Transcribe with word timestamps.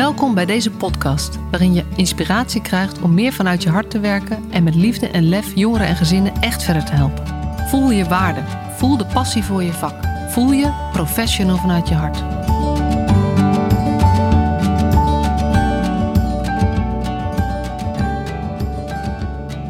Welkom 0.00 0.34
bij 0.34 0.46
deze 0.46 0.70
podcast, 0.70 1.38
waarin 1.50 1.74
je 1.74 1.84
inspiratie 1.96 2.62
krijgt 2.62 3.00
om 3.00 3.14
meer 3.14 3.32
vanuit 3.32 3.62
je 3.62 3.68
hart 3.68 3.90
te 3.90 4.00
werken 4.00 4.50
en 4.50 4.62
met 4.62 4.74
liefde 4.74 5.08
en 5.08 5.28
lef 5.28 5.54
jongeren 5.54 5.86
en 5.86 5.96
gezinnen 5.96 6.32
echt 6.40 6.62
verder 6.62 6.84
te 6.84 6.92
helpen. 6.92 7.26
Voel 7.68 7.90
je 7.90 8.04
waarde, 8.04 8.40
voel 8.76 8.96
de 8.96 9.06
passie 9.06 9.44
voor 9.44 9.62
je 9.62 9.72
vak, 9.72 9.94
voel 10.28 10.52
je 10.52 10.88
professional 10.92 11.56
vanuit 11.56 11.88
je 11.88 11.94
hart. 11.94 12.18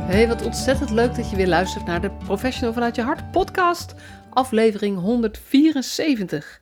Hey, 0.06 0.28
wat 0.28 0.42
ontzettend 0.42 0.90
leuk 0.90 1.14
dat 1.14 1.30
je 1.30 1.36
weer 1.36 1.48
luistert 1.48 1.86
naar 1.86 2.00
de 2.00 2.10
Professional 2.10 2.72
vanuit 2.72 2.96
je 2.96 3.02
hart 3.02 3.30
podcast, 3.30 3.94
aflevering 4.30 4.98
174. 4.98 6.60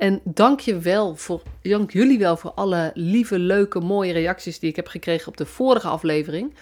En 0.00 0.20
dank 0.24 0.60
je 0.60 0.78
wel 0.78 1.16
voor, 1.16 1.42
dank 1.62 1.90
jullie 1.90 2.18
wel 2.18 2.36
voor 2.36 2.50
alle 2.50 2.90
lieve, 2.94 3.38
leuke, 3.38 3.80
mooie 3.80 4.12
reacties 4.12 4.58
die 4.58 4.70
ik 4.70 4.76
heb 4.76 4.86
gekregen 4.86 5.28
op 5.28 5.36
de 5.36 5.46
vorige 5.46 5.88
aflevering. 5.88 6.54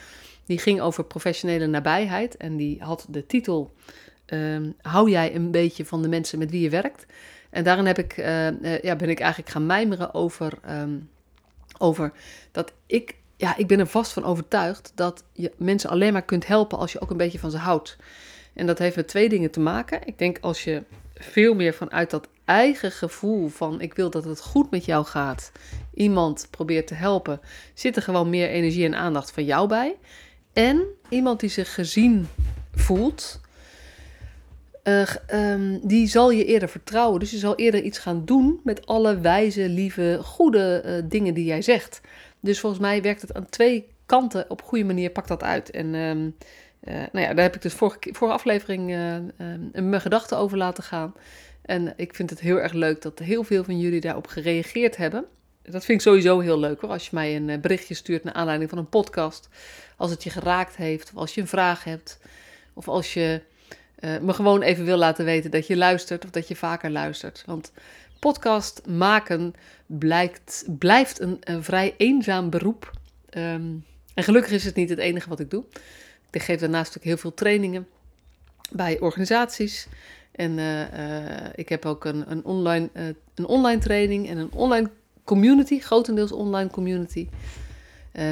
Die 0.46 0.58
ging 0.58 0.80
over 0.80 1.04
professionele 1.04 1.66
nabijheid 1.66 2.36
en 2.36 2.56
die 2.56 2.82
had 2.82 3.06
de 3.08 3.26
titel 3.26 3.74
ehm, 4.26 4.70
Hou 4.82 5.10
jij 5.10 5.34
een 5.34 5.50
beetje 5.50 5.84
van 5.84 6.02
de 6.02 6.08
mensen 6.08 6.38
met 6.38 6.50
wie 6.50 6.60
je 6.60 6.70
werkt? 6.70 7.06
En 7.50 7.64
daarin 7.64 7.86
heb 7.86 7.98
ik, 7.98 8.16
uh, 8.16 8.50
uh, 8.50 8.80
ja, 8.80 8.96
ben 8.96 9.08
ik 9.08 9.20
eigenlijk 9.20 9.50
gaan 9.50 9.66
mijmeren 9.66 10.14
over, 10.14 10.52
um, 10.70 11.10
over 11.78 12.12
dat 12.52 12.72
ik, 12.86 13.14
ja, 13.36 13.56
ik 13.56 13.66
ben 13.66 13.78
er 13.78 13.86
vast 13.86 14.12
van 14.12 14.24
overtuigd 14.24 14.92
dat 14.94 15.24
je 15.32 15.52
mensen 15.56 15.90
alleen 15.90 16.12
maar 16.12 16.24
kunt 16.24 16.46
helpen 16.46 16.78
als 16.78 16.92
je 16.92 17.00
ook 17.00 17.10
een 17.10 17.16
beetje 17.16 17.38
van 17.38 17.50
ze 17.50 17.58
houdt. 17.58 17.96
En 18.54 18.66
dat 18.66 18.78
heeft 18.78 18.96
met 18.96 19.08
twee 19.08 19.28
dingen 19.28 19.50
te 19.50 19.60
maken. 19.60 20.06
Ik 20.06 20.18
denk 20.18 20.38
als 20.40 20.64
je 20.64 20.82
veel 21.14 21.54
meer 21.54 21.74
vanuit 21.74 22.10
dat 22.10 22.28
eigen 22.48 22.92
gevoel 22.92 23.48
van 23.48 23.80
ik 23.80 23.94
wil 23.94 24.10
dat 24.10 24.24
het 24.24 24.40
goed 24.40 24.70
met 24.70 24.84
jou 24.84 25.04
gaat, 25.04 25.52
iemand 25.94 26.46
probeert 26.50 26.86
te 26.86 26.94
helpen, 26.94 27.40
zit 27.74 27.96
er 27.96 28.02
gewoon 28.02 28.30
meer 28.30 28.48
energie 28.48 28.84
en 28.84 28.94
aandacht 28.94 29.30
van 29.30 29.44
jou 29.44 29.68
bij. 29.68 29.96
En 30.52 30.82
iemand 31.08 31.40
die 31.40 31.50
zich 31.50 31.74
gezien 31.74 32.28
voelt, 32.74 33.40
uh, 34.84 35.06
um, 35.32 35.80
die 35.82 36.06
zal 36.06 36.30
je 36.30 36.44
eerder 36.44 36.68
vertrouwen. 36.68 37.20
Dus 37.20 37.30
je 37.30 37.38
zal 37.38 37.54
eerder 37.54 37.82
iets 37.82 37.98
gaan 37.98 38.24
doen 38.24 38.60
met 38.64 38.86
alle 38.86 39.20
wijze, 39.20 39.68
lieve, 39.68 40.18
goede 40.22 40.82
uh, 40.84 41.10
dingen 41.10 41.34
die 41.34 41.44
jij 41.44 41.62
zegt. 41.62 42.00
Dus 42.40 42.60
volgens 42.60 42.82
mij 42.82 43.02
werkt 43.02 43.20
het 43.20 43.34
aan 43.34 43.48
twee 43.48 43.86
kanten 44.06 44.44
op 44.48 44.62
goede 44.62 44.84
manier, 44.84 45.10
pakt 45.10 45.28
dat 45.28 45.42
uit. 45.42 45.70
En 45.70 45.94
um, 45.94 46.36
uh, 46.84 46.94
nou 46.94 47.26
ja, 47.26 47.34
daar 47.34 47.44
heb 47.44 47.54
ik 47.54 47.62
dus 47.62 47.74
vorige, 47.74 47.98
vorige 48.12 48.36
aflevering 48.36 48.86
mijn 49.72 50.00
gedachten 50.00 50.36
over 50.38 50.56
laten 50.56 50.84
gaan. 50.84 51.14
En 51.68 51.92
ik 51.96 52.14
vind 52.14 52.30
het 52.30 52.40
heel 52.40 52.60
erg 52.60 52.72
leuk 52.72 53.02
dat 53.02 53.18
heel 53.18 53.44
veel 53.44 53.64
van 53.64 53.80
jullie 53.80 54.00
daarop 54.00 54.26
gereageerd 54.26 54.96
hebben. 54.96 55.24
Dat 55.62 55.84
vind 55.84 55.98
ik 55.98 56.06
sowieso 56.06 56.40
heel 56.40 56.58
leuk 56.58 56.80
hoor. 56.80 56.90
Als 56.90 57.04
je 57.04 57.10
mij 57.12 57.36
een 57.36 57.60
berichtje 57.60 57.94
stuurt 57.94 58.24
naar 58.24 58.34
aanleiding 58.34 58.70
van 58.70 58.78
een 58.78 58.88
podcast. 58.88 59.48
Als 59.96 60.10
het 60.10 60.24
je 60.24 60.30
geraakt 60.30 60.76
heeft, 60.76 61.10
of 61.10 61.16
als 61.16 61.34
je 61.34 61.40
een 61.40 61.46
vraag 61.46 61.84
hebt. 61.84 62.18
Of 62.72 62.88
als 62.88 63.14
je 63.14 63.42
uh, 64.00 64.18
me 64.18 64.32
gewoon 64.32 64.62
even 64.62 64.84
wil 64.84 64.96
laten 64.96 65.24
weten 65.24 65.50
dat 65.50 65.66
je 65.66 65.76
luistert 65.76 66.24
of 66.24 66.30
dat 66.30 66.48
je 66.48 66.56
vaker 66.56 66.90
luistert. 66.90 67.42
Want 67.46 67.72
podcast 68.18 68.86
maken 68.86 69.54
blijkt, 69.86 70.64
blijft 70.78 71.20
een, 71.20 71.40
vrij 71.62 71.94
eenzaam 71.96 72.50
beroep. 72.50 72.90
Um, 73.30 73.84
en 74.14 74.24
gelukkig 74.24 74.52
is 74.52 74.64
het 74.64 74.74
niet 74.74 74.90
het 74.90 74.98
enige 74.98 75.28
wat 75.28 75.40
ik 75.40 75.50
doe. 75.50 75.64
Ik 76.30 76.42
geef 76.42 76.60
daarnaast 76.60 76.96
ook 76.98 77.04
heel 77.04 77.16
veel 77.16 77.34
trainingen 77.34 77.86
bij 78.70 79.00
organisaties. 79.00 79.86
En 80.38 80.58
uh, 80.58 80.80
uh, 80.80 81.46
ik 81.54 81.68
heb 81.68 81.86
ook 81.86 82.04
een, 82.04 82.30
een, 82.30 82.44
online, 82.44 82.88
uh, 82.94 83.06
een 83.34 83.46
online 83.46 83.80
training 83.80 84.28
en 84.28 84.38
een 84.38 84.52
online 84.52 84.90
community, 85.24 85.80
grotendeels 85.80 86.32
online 86.32 86.70
community. 86.70 87.28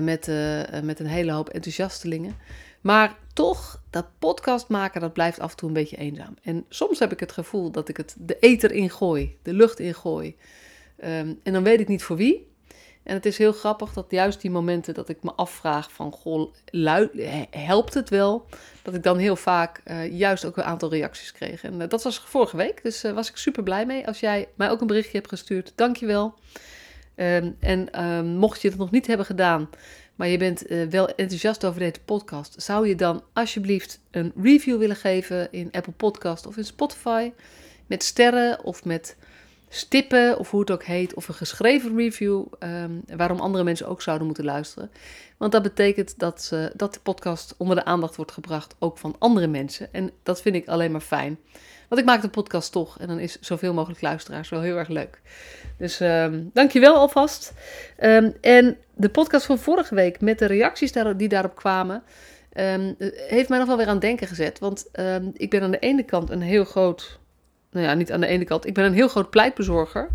met, 0.03 0.31
met 0.83 1.01
een 1.01 1.07
hele 1.07 1.33
hoop 1.33 1.49
enthousiastelingen. 1.49 2.35
Maar 2.81 3.17
toch, 3.33 3.83
dat 3.91 4.07
podcast 4.19 4.69
maken, 4.69 5.01
dat 5.01 5.13
blijft 5.13 5.41
af 5.41 5.51
en 5.51 5.57
toe 5.57 5.69
een 5.69 5.75
beetje 5.75 5.97
eenzaam. 5.97 6.35
En 6.43 6.65
soms 6.69 6.99
heb 6.99 7.13
ik 7.13 7.21
het 7.21 7.33
gevoel 7.33 7.71
dat 7.71 7.89
ik 7.89 7.97
het 7.97 8.17
de 8.19 8.39
ether 8.39 8.73
ingooi, 8.73 9.37
de 9.43 9.53
lucht 9.53 9.81
ingooi. 9.81 10.37
Um, 11.05 11.41
en 11.43 11.53
dan 11.53 11.63
weet 11.63 11.81
ik 11.81 11.89
niet 11.89 12.03
voor 12.03 12.17
wie. 12.17 12.49
En 13.07 13.15
het 13.15 13.27
is 13.27 13.39
heel 13.39 13.53
grappig 13.53 13.93
dat 13.93 14.07
juist 14.09 14.41
die 14.41 14.51
momenten 14.51 14.95
dat 14.95 15.09
ik 15.09 15.23
me 15.23 15.33
afvraag 15.33 15.93
van, 15.93 16.13
goh, 16.13 16.53
helpt 17.51 17.95
het 17.95 18.11
wel? 18.11 18.47
Dat 18.83 18.95
ik 18.95 19.03
dan 19.03 19.19
heel 19.19 19.37
vaak 19.37 19.81
uh, 19.85 20.13
juist 20.19 20.45
ook 20.45 20.57
een 20.57 20.65
aantal 20.65 20.91
reacties 20.91 21.33
kreeg. 21.33 21.63
En 21.63 21.81
uh, 21.81 21.89
dat 21.89 22.03
was 22.03 22.19
vorige 22.19 22.57
week, 22.57 22.83
dus 22.83 23.05
uh, 23.05 23.13
was 23.13 23.31
ik 23.31 23.37
super 23.37 23.63
blij 23.63 23.87
mee. 23.87 24.07
Als 24.07 24.21
jij 24.21 24.49
mij 24.55 24.71
ook 24.71 24.81
een 24.81 24.87
berichtje 24.87 25.17
hebt 25.17 25.29
gestuurd, 25.29 25.73
dankjewel. 25.75 26.35
Um, 27.17 27.57
en 27.61 28.05
um, 28.05 28.27
mocht 28.27 28.63
je 28.63 28.69
het 28.69 28.79
nog 28.79 28.91
niet 28.91 29.07
hebben 29.07 29.27
gedaan, 29.27 29.71
maar 30.15 30.29
je 30.29 30.39
bent 30.39 30.65
wel 30.91 31.09
enthousiast 31.09 31.65
over 31.65 31.81
deze 31.81 32.01
podcast, 32.05 32.63
zou 32.63 32.89
je 32.89 32.95
dan 32.95 33.23
alsjeblieft 33.33 34.01
een 34.11 34.33
review 34.43 34.79
willen 34.79 34.97
geven 34.97 35.53
in 35.53 35.69
Apple 35.73 35.93
Podcast 35.93 36.47
of 36.47 36.57
in 36.57 36.65
Spotify? 36.65 37.33
Met 37.87 38.03
sterren 38.03 38.65
of 38.65 38.85
met 38.85 39.17
stippen 39.69 40.39
of 40.39 40.51
hoe 40.51 40.61
het 40.61 40.71
ook 40.71 40.85
heet, 40.85 41.15
of 41.15 41.29
een 41.29 41.35
geschreven 41.35 41.97
review, 41.97 42.45
um, 42.59 43.03
waarom 43.17 43.41
andere 43.41 43.65
mensen 43.65 43.89
ook 43.89 44.03
zouden 44.03 44.27
moeten 44.27 44.45
luisteren. 44.45 44.91
Want 45.37 45.53
dat 45.53 45.63
betekent 45.63 46.19
dat, 46.19 46.53
dat 46.75 46.95
de 46.95 47.01
podcast 47.01 47.55
onder 47.57 47.77
de 47.77 47.85
aandacht 47.85 48.17
wordt 48.17 48.33
gebracht, 48.33 48.75
ook 48.79 48.99
van 48.99 49.17
andere 49.19 49.47
mensen. 49.47 49.93
En 49.93 50.11
dat 50.23 50.43
vind 50.43 50.55
ik 50.55 50.69
alleen 50.69 50.93
maar 50.93 51.01
fijn. 51.01 51.39
Want 51.89 52.01
ik 52.01 52.07
maak 52.07 52.23
de 52.23 52.29
podcast 52.29 52.73
toch 52.73 52.99
en 52.99 53.09
dan 53.09 53.19
is 53.19 53.41
zoveel 53.41 53.75
mogelijk 53.75 54.01
luisteraars 54.01 54.49
wel 54.49 54.61
heel 54.61 54.77
erg 54.77 54.89
leuk. 54.89 55.21
Dus 55.79 56.01
um, 56.01 56.51
dankjewel 56.53 56.95
alvast. 56.95 57.53
Um, 58.01 58.35
en 58.41 58.77
de 58.95 59.09
podcast 59.09 59.47
van 59.47 59.59
vorige 59.59 59.95
week 59.95 60.21
met 60.21 60.39
de 60.39 60.47
reacties 60.47 60.93
die 61.17 61.29
daarop 61.29 61.55
kwamen, 61.55 62.03
um, 62.55 62.95
heeft 63.29 63.49
mij 63.49 63.59
nog 63.59 63.67
wel 63.67 63.77
weer 63.77 63.87
aan 63.87 63.99
denken 63.99 64.27
gezet. 64.27 64.59
Want 64.59 64.87
ik 65.33 65.51
ben 65.51 65.63
aan 65.63 65.71
de 65.71 65.79
ene 65.79 66.03
kant 66.03 66.31
een 66.31 66.43
heel 66.43 66.65
groot, 66.65 67.19
nou 67.77 67.89
ja, 67.89 67.95
niet 67.95 68.13
aan 68.13 68.21
de 68.21 68.27
ene 68.27 68.45
kant, 68.45 68.67
ik 68.67 68.75
ben 68.75 68.85
een 68.85 68.93
heel 68.93 69.09
groot 69.09 69.31
pleitbezorger. 69.31 70.09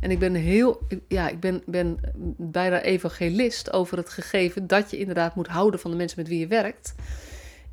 En 0.00 0.10
ik 0.10 0.18
ben 0.18 0.34
heel, 0.34 0.86
ja, 1.08 1.28
ik 1.28 1.40
ben, 1.40 1.62
ben 1.66 2.00
bijna 2.36 2.80
evangelist 2.80 3.72
over 3.72 3.96
het 3.96 4.08
gegeven 4.08 4.66
dat 4.66 4.90
je 4.90 4.98
inderdaad 4.98 5.34
moet 5.34 5.46
houden 5.46 5.80
van 5.80 5.90
de 5.90 5.96
mensen 5.96 6.20
met 6.20 6.28
wie 6.28 6.38
je 6.38 6.46
werkt. 6.46 6.94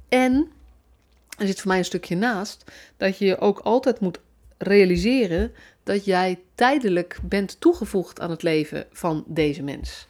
En 0.10 0.48
er 1.38 1.48
zit 1.48 1.60
voor 1.60 1.68
mij 1.68 1.78
een 1.78 1.86
stukje 1.86 2.16
naast 2.16 2.64
dat 2.98 3.18
je 3.18 3.26
je 3.26 3.40
ook 3.40 3.60
altijd 3.60 4.00
moet 4.00 4.20
realiseren 4.58 5.52
dat 5.84 6.06
jij 6.06 6.40
tijdelijk 6.56 7.20
bent 7.24 7.60
toegevoegd 7.60 8.20
aan 8.20 8.30
het 8.30 8.44
leven 8.44 8.86
van 8.92 9.24
deze 9.28 9.64
mens. 9.64 10.06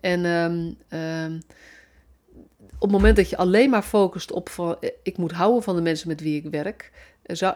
En 0.00 0.24
um, 0.24 0.76
um, 0.98 1.42
op 2.82 2.88
het 2.88 2.90
moment 2.90 3.16
dat 3.16 3.30
je 3.30 3.36
alleen 3.36 3.70
maar 3.70 3.82
focust 3.82 4.32
op 4.32 4.48
van 4.48 4.76
ik 5.02 5.16
moet 5.16 5.32
houden 5.32 5.62
van 5.62 5.76
de 5.76 5.82
mensen 5.82 6.08
met 6.08 6.20
wie 6.20 6.36
ik 6.44 6.50
werk, 6.50 6.90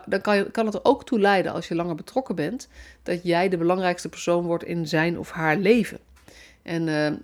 dan 0.06 0.20
kan, 0.20 0.50
kan 0.50 0.66
het 0.66 0.74
er 0.74 0.84
ook 0.84 1.04
toe 1.04 1.20
leiden 1.20 1.52
als 1.52 1.68
je 1.68 1.74
langer 1.74 1.94
betrokken 1.94 2.34
bent, 2.34 2.68
dat 3.02 3.22
jij 3.22 3.48
de 3.48 3.56
belangrijkste 3.56 4.08
persoon 4.08 4.44
wordt 4.44 4.64
in 4.64 4.88
zijn 4.88 5.18
of 5.18 5.30
haar 5.30 5.56
leven. 5.56 5.98
En 6.62 6.86
uh, 6.86 7.06
uh, 7.06 7.16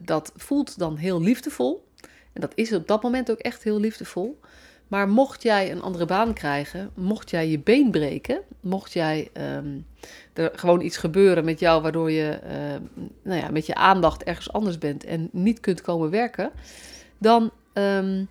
dat 0.00 0.32
voelt 0.36 0.78
dan 0.78 0.96
heel 0.96 1.20
liefdevol. 1.20 1.86
En 2.32 2.40
dat 2.40 2.52
is 2.54 2.72
op 2.72 2.88
dat 2.88 3.02
moment 3.02 3.30
ook 3.30 3.38
echt 3.38 3.62
heel 3.62 3.80
liefdevol. 3.80 4.40
Maar 4.88 5.08
mocht 5.08 5.42
jij 5.42 5.70
een 5.70 5.82
andere 5.82 6.04
baan 6.04 6.32
krijgen, 6.32 6.90
mocht 6.94 7.30
jij 7.30 7.48
je 7.48 7.58
been 7.58 7.90
breken, 7.90 8.40
mocht 8.60 8.92
jij 8.92 9.28
um, 9.56 9.86
er 10.32 10.50
gewoon 10.54 10.80
iets 10.80 10.96
gebeuren 10.96 11.44
met 11.44 11.58
jou 11.58 11.82
waardoor 11.82 12.10
je 12.10 12.38
uh, 12.44 13.10
nou 13.22 13.40
ja, 13.40 13.50
met 13.50 13.66
je 13.66 13.74
aandacht 13.74 14.24
ergens 14.24 14.52
anders 14.52 14.78
bent 14.78 15.04
en 15.04 15.28
niet 15.32 15.60
kunt 15.60 15.80
komen 15.80 16.10
werken, 16.10 16.50
dan 17.18 17.50
um, 17.72 18.28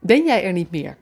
ben 0.00 0.24
jij 0.24 0.44
er 0.44 0.52
niet 0.52 0.70
meer. 0.70 0.96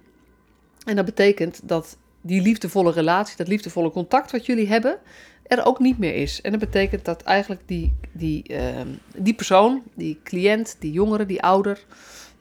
En 0.91 0.97
dat 0.97 1.05
betekent 1.05 1.61
dat 1.63 1.97
die 2.21 2.43
liefdevolle 2.43 2.93
relatie, 2.93 3.37
dat 3.37 3.49
liefdevolle 3.49 3.91
contact 3.91 4.31
wat 4.31 4.47
jullie 4.47 4.69
hebben, 4.69 4.99
er 5.47 5.65
ook 5.67 5.79
niet 5.79 5.99
meer 5.99 6.15
is. 6.15 6.41
En 6.41 6.51
dat 6.51 6.61
betekent 6.61 7.05
dat 7.05 7.23
eigenlijk 7.23 7.63
die, 7.67 7.93
die, 8.13 8.45
uh, 8.53 8.81
die 9.17 9.35
persoon, 9.35 9.83
die 9.95 10.21
cliënt, 10.25 10.77
die 10.79 10.93
jongere, 10.93 11.27
die 11.27 11.43
ouder, 11.43 11.85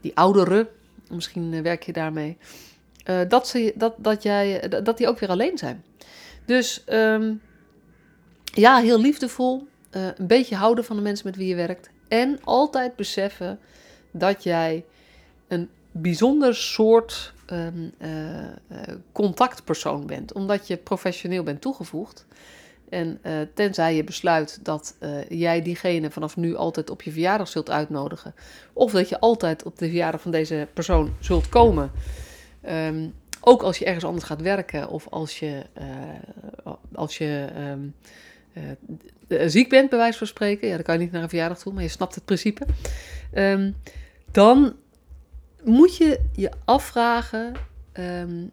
die 0.02 0.16
ouderen, 0.16 0.68
misschien 1.10 1.64
werk 1.64 1.84
je 1.84 1.94
daarmee, 1.94 2.38
uh, 3.10 3.20
dat, 3.28 3.48
ze, 3.48 3.74
dat, 3.76 3.94
dat, 3.98 4.24
jij, 4.24 4.70
dat 4.84 4.98
die 4.98 5.08
ook 5.08 5.20
weer 5.20 5.30
alleen 5.30 5.58
zijn. 5.58 5.84
Dus 6.46 6.84
um, 6.88 7.42
ja, 8.44 8.80
heel 8.80 9.00
liefdevol, 9.00 9.68
uh, 9.92 10.08
een 10.16 10.28
beetje 10.28 10.56
houden 10.56 10.86
van 10.86 10.96
de 10.96 11.02
mensen 11.02 11.28
met 11.28 11.36
wie 11.36 11.48
je 11.48 11.56
werkt 11.56 11.90
en 12.08 12.40
altijd 12.44 12.96
beseffen 12.96 13.60
dat 14.12 14.44
jij 14.44 14.86
een 15.48 15.70
bijzonder 15.92 16.56
soort 16.56 17.34
um, 17.52 17.92
uh, 18.02 18.10
uh, 18.10 18.48
contactpersoon 19.12 20.06
bent, 20.06 20.34
omdat 20.34 20.68
je 20.68 20.78
professioneel 20.78 21.44
bent 21.44 21.62
toegevoegd. 21.62 22.26
En 22.90 23.20
uh, 23.24 23.34
tenzij 23.54 23.96
je 23.96 24.04
besluit 24.04 24.60
dat 24.64 24.96
jij 25.30 25.62
diegene 25.62 26.12
vanaf 26.12 26.38
nu 26.38 26.56
altijd 26.56 26.90
op 26.90 27.02
je 27.02 27.12
verjaardag 27.12 27.48
zult 27.48 27.70
uitnodigen, 27.70 28.36
of 28.74 28.92
dat 28.92 29.10
je 29.10 29.20
altijd 29.20 29.64
op 29.64 29.78
de 29.78 29.86
verjaardag 29.86 30.22
van 30.22 30.32
deze 30.32 30.68
persoon 30.74 31.14
zult 31.20 31.50
komen, 31.50 31.92
um, 32.70 33.14
ook 33.42 33.62
als 33.62 33.78
je 33.78 33.86
ergens 33.86 34.06
anders 34.06 34.26
gaat 34.26 34.42
werken 34.42 34.90
of 34.90 35.08
als 35.10 35.40
je, 35.40 35.64
als 36.94 37.18
je 37.18 37.48
um, 37.58 37.94
eh, 39.30 39.48
ziek 39.48 39.70
bent, 39.70 39.90
bij 39.90 40.00
wijze 40.00 40.18
van 40.18 40.28
spreken, 40.28 40.68
ja, 40.68 40.76
dan 40.76 40.84
kan 40.84 40.94
je 40.96 41.02
niet 41.02 41.12
naar 41.12 41.22
een 41.22 41.30
verjaardag 41.30 41.60
toe, 41.60 41.74
maar 41.74 41.84
je 41.84 41.90
snapt 41.90 42.16
het 42.16 42.26
principe. 42.26 42.66
Ehm, 43.34 43.72
dan 44.32 44.76
moet 45.64 45.98
je 45.98 46.20
je 46.36 46.52
afvragen: 46.66 47.54
ehm, 47.92 48.46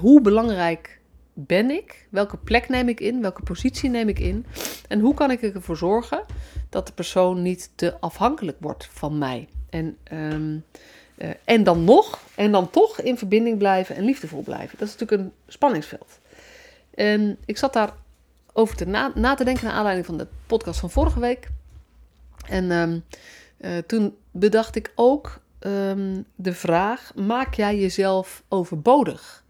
hoe 0.00 0.20
belangrijk 0.20 1.00
ben 1.32 1.70
ik? 1.70 2.06
Welke 2.10 2.36
plek 2.36 2.68
neem 2.68 2.88
ik 2.88 3.00
in? 3.00 3.20
Welke 3.20 3.42
positie 3.42 3.90
neem 3.90 4.08
ik 4.08 4.18
in? 4.18 4.46
En 4.88 5.00
hoe 5.00 5.14
kan 5.14 5.30
ik 5.30 5.42
ervoor 5.42 5.76
zorgen 5.76 6.24
dat 6.68 6.86
de 6.86 6.92
persoon 6.92 7.42
niet 7.42 7.70
te 7.74 8.00
afhankelijk 8.00 8.56
wordt 8.60 8.88
van 8.92 9.18
mij? 9.18 9.48
En, 9.70 9.96
ehm, 10.04 10.58
eh, 11.16 11.30
en 11.44 11.64
dan 11.64 11.84
nog, 11.84 12.20
en 12.34 12.52
dan 12.52 12.70
toch 12.70 13.00
in 13.00 13.18
verbinding 13.18 13.58
blijven 13.58 13.96
en 13.96 14.04
liefdevol 14.04 14.42
blijven. 14.42 14.78
Dat 14.78 14.88
is 14.88 14.96
natuurlijk 14.96 15.22
een 15.22 15.32
spanningsveld. 15.46 16.18
Ik 17.44 17.58
zat 17.58 17.72
daar 17.72 17.92
over 18.52 18.76
te 18.76 18.86
na, 18.86 19.12
na 19.14 19.34
te 19.34 19.44
denken 19.44 19.64
naar 19.64 19.74
aanleiding 19.74 20.06
van 20.06 20.18
de 20.18 20.26
podcast 20.46 20.80
van 20.80 20.90
vorige 20.90 21.20
week. 21.20 21.48
En 22.48 22.70
ehm, 22.70 22.98
eh, 23.56 23.78
toen 23.86 24.16
bedacht 24.30 24.76
ik 24.76 24.92
ook 24.94 25.40
ehm, 25.64 26.22
de 26.34 26.52
vraag: 26.52 27.12
maak 27.14 27.54
jij 27.54 27.78
jezelf 27.78 28.42
overbodig? 28.48 29.44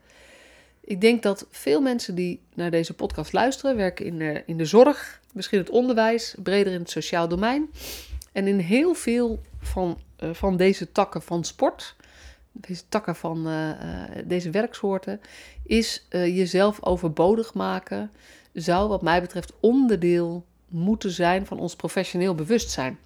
Ik 0.80 1.00
denk 1.00 1.22
dat 1.22 1.46
veel 1.50 1.80
mensen 1.80 2.14
die 2.14 2.40
naar 2.54 2.70
deze 2.70 2.94
podcast 2.94 3.32
luisteren, 3.32 3.76
werken 3.76 4.06
in 4.06 4.18
de, 4.18 4.42
in 4.46 4.56
de 4.56 4.64
zorg, 4.64 5.20
misschien 5.32 5.58
het 5.58 5.70
onderwijs, 5.70 6.34
breder 6.42 6.72
in 6.72 6.78
het 6.78 6.90
sociaal 6.90 7.28
domein. 7.28 7.70
En 8.32 8.46
in 8.46 8.58
heel 8.58 8.94
veel 8.94 9.40
van, 9.58 9.98
uh, 10.22 10.30
van 10.32 10.56
deze 10.56 10.92
takken 10.92 11.22
van 11.22 11.44
sport, 11.44 11.96
deze 12.52 12.82
takken 12.88 13.16
van 13.16 13.48
uh, 13.48 13.70
deze 14.24 14.50
werksoorten, 14.50 15.20
is 15.62 16.06
jezelf 16.10 16.82
overbodig 16.82 17.54
maken, 17.54 18.10
zou 18.52 18.88
wat 18.88 19.02
mij 19.02 19.20
betreft 19.20 19.52
onderdeel 19.60 20.44
moeten 20.68 21.10
zijn 21.10 21.46
van 21.46 21.58
ons 21.58 21.76
professioneel 21.76 22.34
bewustzijn. 22.34 22.98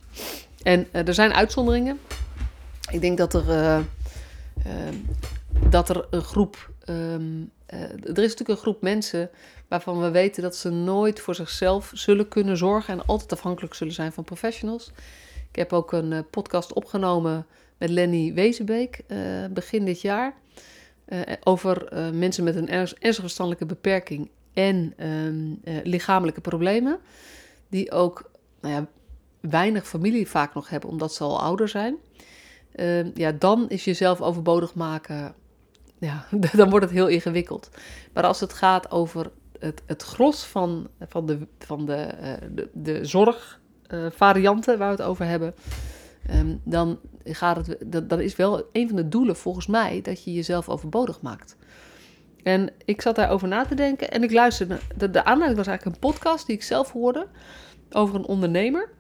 En 0.63 0.87
er 0.93 1.15
zijn 1.15 1.33
uitzonderingen. 1.33 1.99
Ik 2.91 3.01
denk 3.01 3.19
dat 3.19 3.35
er, 3.35 3.85
dat 5.71 5.89
er 5.89 6.07
een 6.11 6.23
groep 6.23 6.71
um, 6.89 7.51
uh, 7.75 7.81
er 7.83 8.09
is 8.09 8.15
natuurlijk 8.15 8.49
een 8.49 8.57
groep 8.57 8.83
mensen 8.83 9.31
waarvan 9.69 10.01
we 10.01 10.11
weten 10.11 10.43
dat 10.43 10.57
ze 10.57 10.71
nooit 10.71 11.21
voor 11.21 11.35
zichzelf 11.35 11.91
zullen 11.95 12.29
kunnen 12.29 12.57
zorgen 12.57 12.95
en 12.95 13.07
altijd 13.07 13.33
afhankelijk 13.33 13.75
zullen 13.75 13.93
zijn 13.93 14.13
van 14.13 14.25
professionals. 14.25 14.91
Ik 15.51 15.57
heb 15.57 15.73
ook 15.73 15.93
een 15.93 16.27
podcast 16.31 16.73
opgenomen 16.73 17.47
met 17.79 17.91
Lenny 17.91 18.35
Wezenbeek 18.35 19.05
begin 19.51 19.85
dit 19.85 20.01
jaar 20.01 20.35
over 21.43 21.89
mensen 22.15 22.45
met 22.45 22.57
een 22.57 22.69
ernstige 22.69 23.21
verstandelijke 23.21 23.67
beperking 23.67 24.31
en 24.53 24.95
ehm, 24.97 25.81
lichamelijke 25.83 26.41
problemen, 26.41 26.99
die 27.69 27.91
ook 27.91 28.31
nou 28.61 28.75
ja, 28.75 28.87
weinig 29.41 29.89
familie 29.89 30.29
vaak 30.29 30.55
nog 30.55 30.69
hebben 30.69 30.91
omdat 30.91 31.15
ze 31.15 31.25
al 31.25 31.41
ouder 31.41 31.69
zijn. 31.69 31.97
Ehm, 32.73 33.11
ja, 33.15 33.33
dan 33.33 33.69
is 33.69 33.85
jezelf 33.85 34.21
overbodig 34.21 34.75
maken 34.75 35.35
ja, 35.99 36.27
dan 36.57 36.71
wordt 36.71 36.85
het 36.85 36.95
heel 36.95 37.07
ingewikkeld. 37.07 37.71
Maar 38.13 38.25
als 38.25 38.41
het 38.41 38.53
gaat 38.53 38.91
over 38.91 39.31
het, 39.59 39.83
het 39.87 40.03
gros 40.03 40.45
van, 40.45 40.89
van, 41.09 41.27
de, 41.27 41.47
van 41.59 41.87
de, 41.87 42.15
uh, 42.23 42.63
de, 42.73 43.05
zorgvarianten 43.05 44.73
uh, 44.73 44.79
waar 44.79 44.91
we 44.91 45.03
het 45.03 45.11
over 45.11 45.27
hebben, 45.27 45.55
um, 46.31 46.61
dan, 46.65 46.99
gaat 47.25 47.67
het, 47.67 47.77
dat, 47.87 48.09
dan 48.09 48.21
is 48.21 48.37
wel 48.37 48.69
een 48.73 48.89
van 48.89 48.97
de 48.97 49.09
doelen 49.09 49.37
volgens 49.37 49.67
mij 49.67 50.01
dat 50.03 50.25
je 50.25 50.33
jezelf 50.33 50.69
overbodig 50.69 51.21
maakt. 51.21 51.57
En 52.43 52.71
ik 52.85 53.01
zat 53.03 53.17
daarover 53.17 53.49
na 53.49 53.65
te 53.65 53.75
denken 53.75 54.11
en 54.11 54.23
ik 54.23 54.33
luisterde. 54.33 54.79
De, 54.97 55.11
de 55.11 55.25
aanleiding 55.25 55.59
was 55.59 55.67
eigenlijk 55.67 55.97
een 55.97 56.11
podcast 56.11 56.47
die 56.47 56.57
ik 56.57 56.63
zelf 56.63 56.93
hoorde 56.93 57.27
over 57.91 58.15
een 58.15 58.27
ondernemer. 58.27 58.91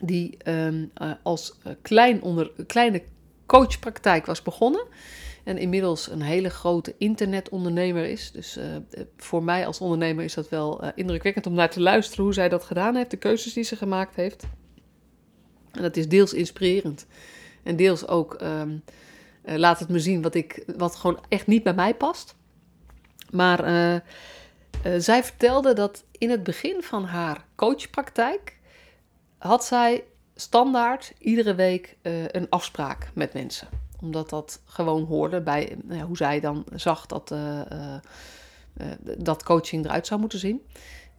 Die 0.00 0.36
um, 0.48 0.90
uh, 1.02 1.12
als 1.22 1.58
klein 1.82 2.22
onder, 2.22 2.50
kleine 2.66 3.02
coachpraktijk 3.46 4.26
was 4.26 4.42
begonnen 4.42 4.86
en 5.44 5.58
inmiddels 5.58 6.10
een 6.10 6.22
hele 6.22 6.50
grote 6.50 6.94
internetondernemer 6.98 8.04
is. 8.04 8.32
Dus 8.32 8.56
uh, 8.56 8.64
voor 9.16 9.42
mij 9.42 9.66
als 9.66 9.80
ondernemer 9.80 10.24
is 10.24 10.34
dat 10.34 10.48
wel 10.48 10.92
indrukwekkend 10.94 11.46
om 11.46 11.54
naar 11.54 11.70
te 11.70 11.80
luisteren 11.80 12.24
hoe 12.24 12.34
zij 12.34 12.48
dat 12.48 12.64
gedaan 12.64 12.96
heeft, 12.96 13.10
de 13.10 13.16
keuzes 13.16 13.52
die 13.52 13.64
ze 13.64 13.76
gemaakt 13.76 14.16
heeft. 14.16 14.44
En 15.70 15.82
dat 15.82 15.96
is 15.96 16.08
deels 16.08 16.32
inspirerend 16.32 17.06
en 17.62 17.76
deels 17.76 18.08
ook 18.08 18.42
uh, 18.42 18.62
laat 19.44 19.78
het 19.78 19.88
me 19.88 19.98
zien 19.98 20.22
wat, 20.22 20.34
ik, 20.34 20.64
wat 20.76 20.96
gewoon 20.96 21.20
echt 21.28 21.46
niet 21.46 21.62
bij 21.62 21.74
mij 21.74 21.94
past. 21.94 22.34
Maar 23.30 24.02
zij 24.96 25.24
vertelde 25.24 25.72
dat 25.72 26.04
in 26.12 26.30
het 26.30 26.42
begin 26.42 26.82
van 26.82 27.04
haar 27.04 27.44
coachpraktijk 27.54 28.55
had 29.46 29.64
zij 29.64 30.04
standaard 30.34 31.12
iedere 31.18 31.54
week 31.54 31.96
een 32.32 32.46
afspraak 32.48 33.10
met 33.14 33.32
mensen 33.32 33.68
omdat 34.00 34.30
dat 34.30 34.60
gewoon 34.64 35.04
hoorde 35.04 35.40
bij 35.40 35.76
ja, 35.88 36.04
hoe 36.04 36.16
zij 36.16 36.40
dan 36.40 36.64
zag 36.74 37.06
dat, 37.06 37.30
uh, 37.30 37.60
dat 39.18 39.42
coaching 39.42 39.84
eruit 39.84 40.06
zou 40.06 40.20
moeten 40.20 40.38
zien. 40.38 40.66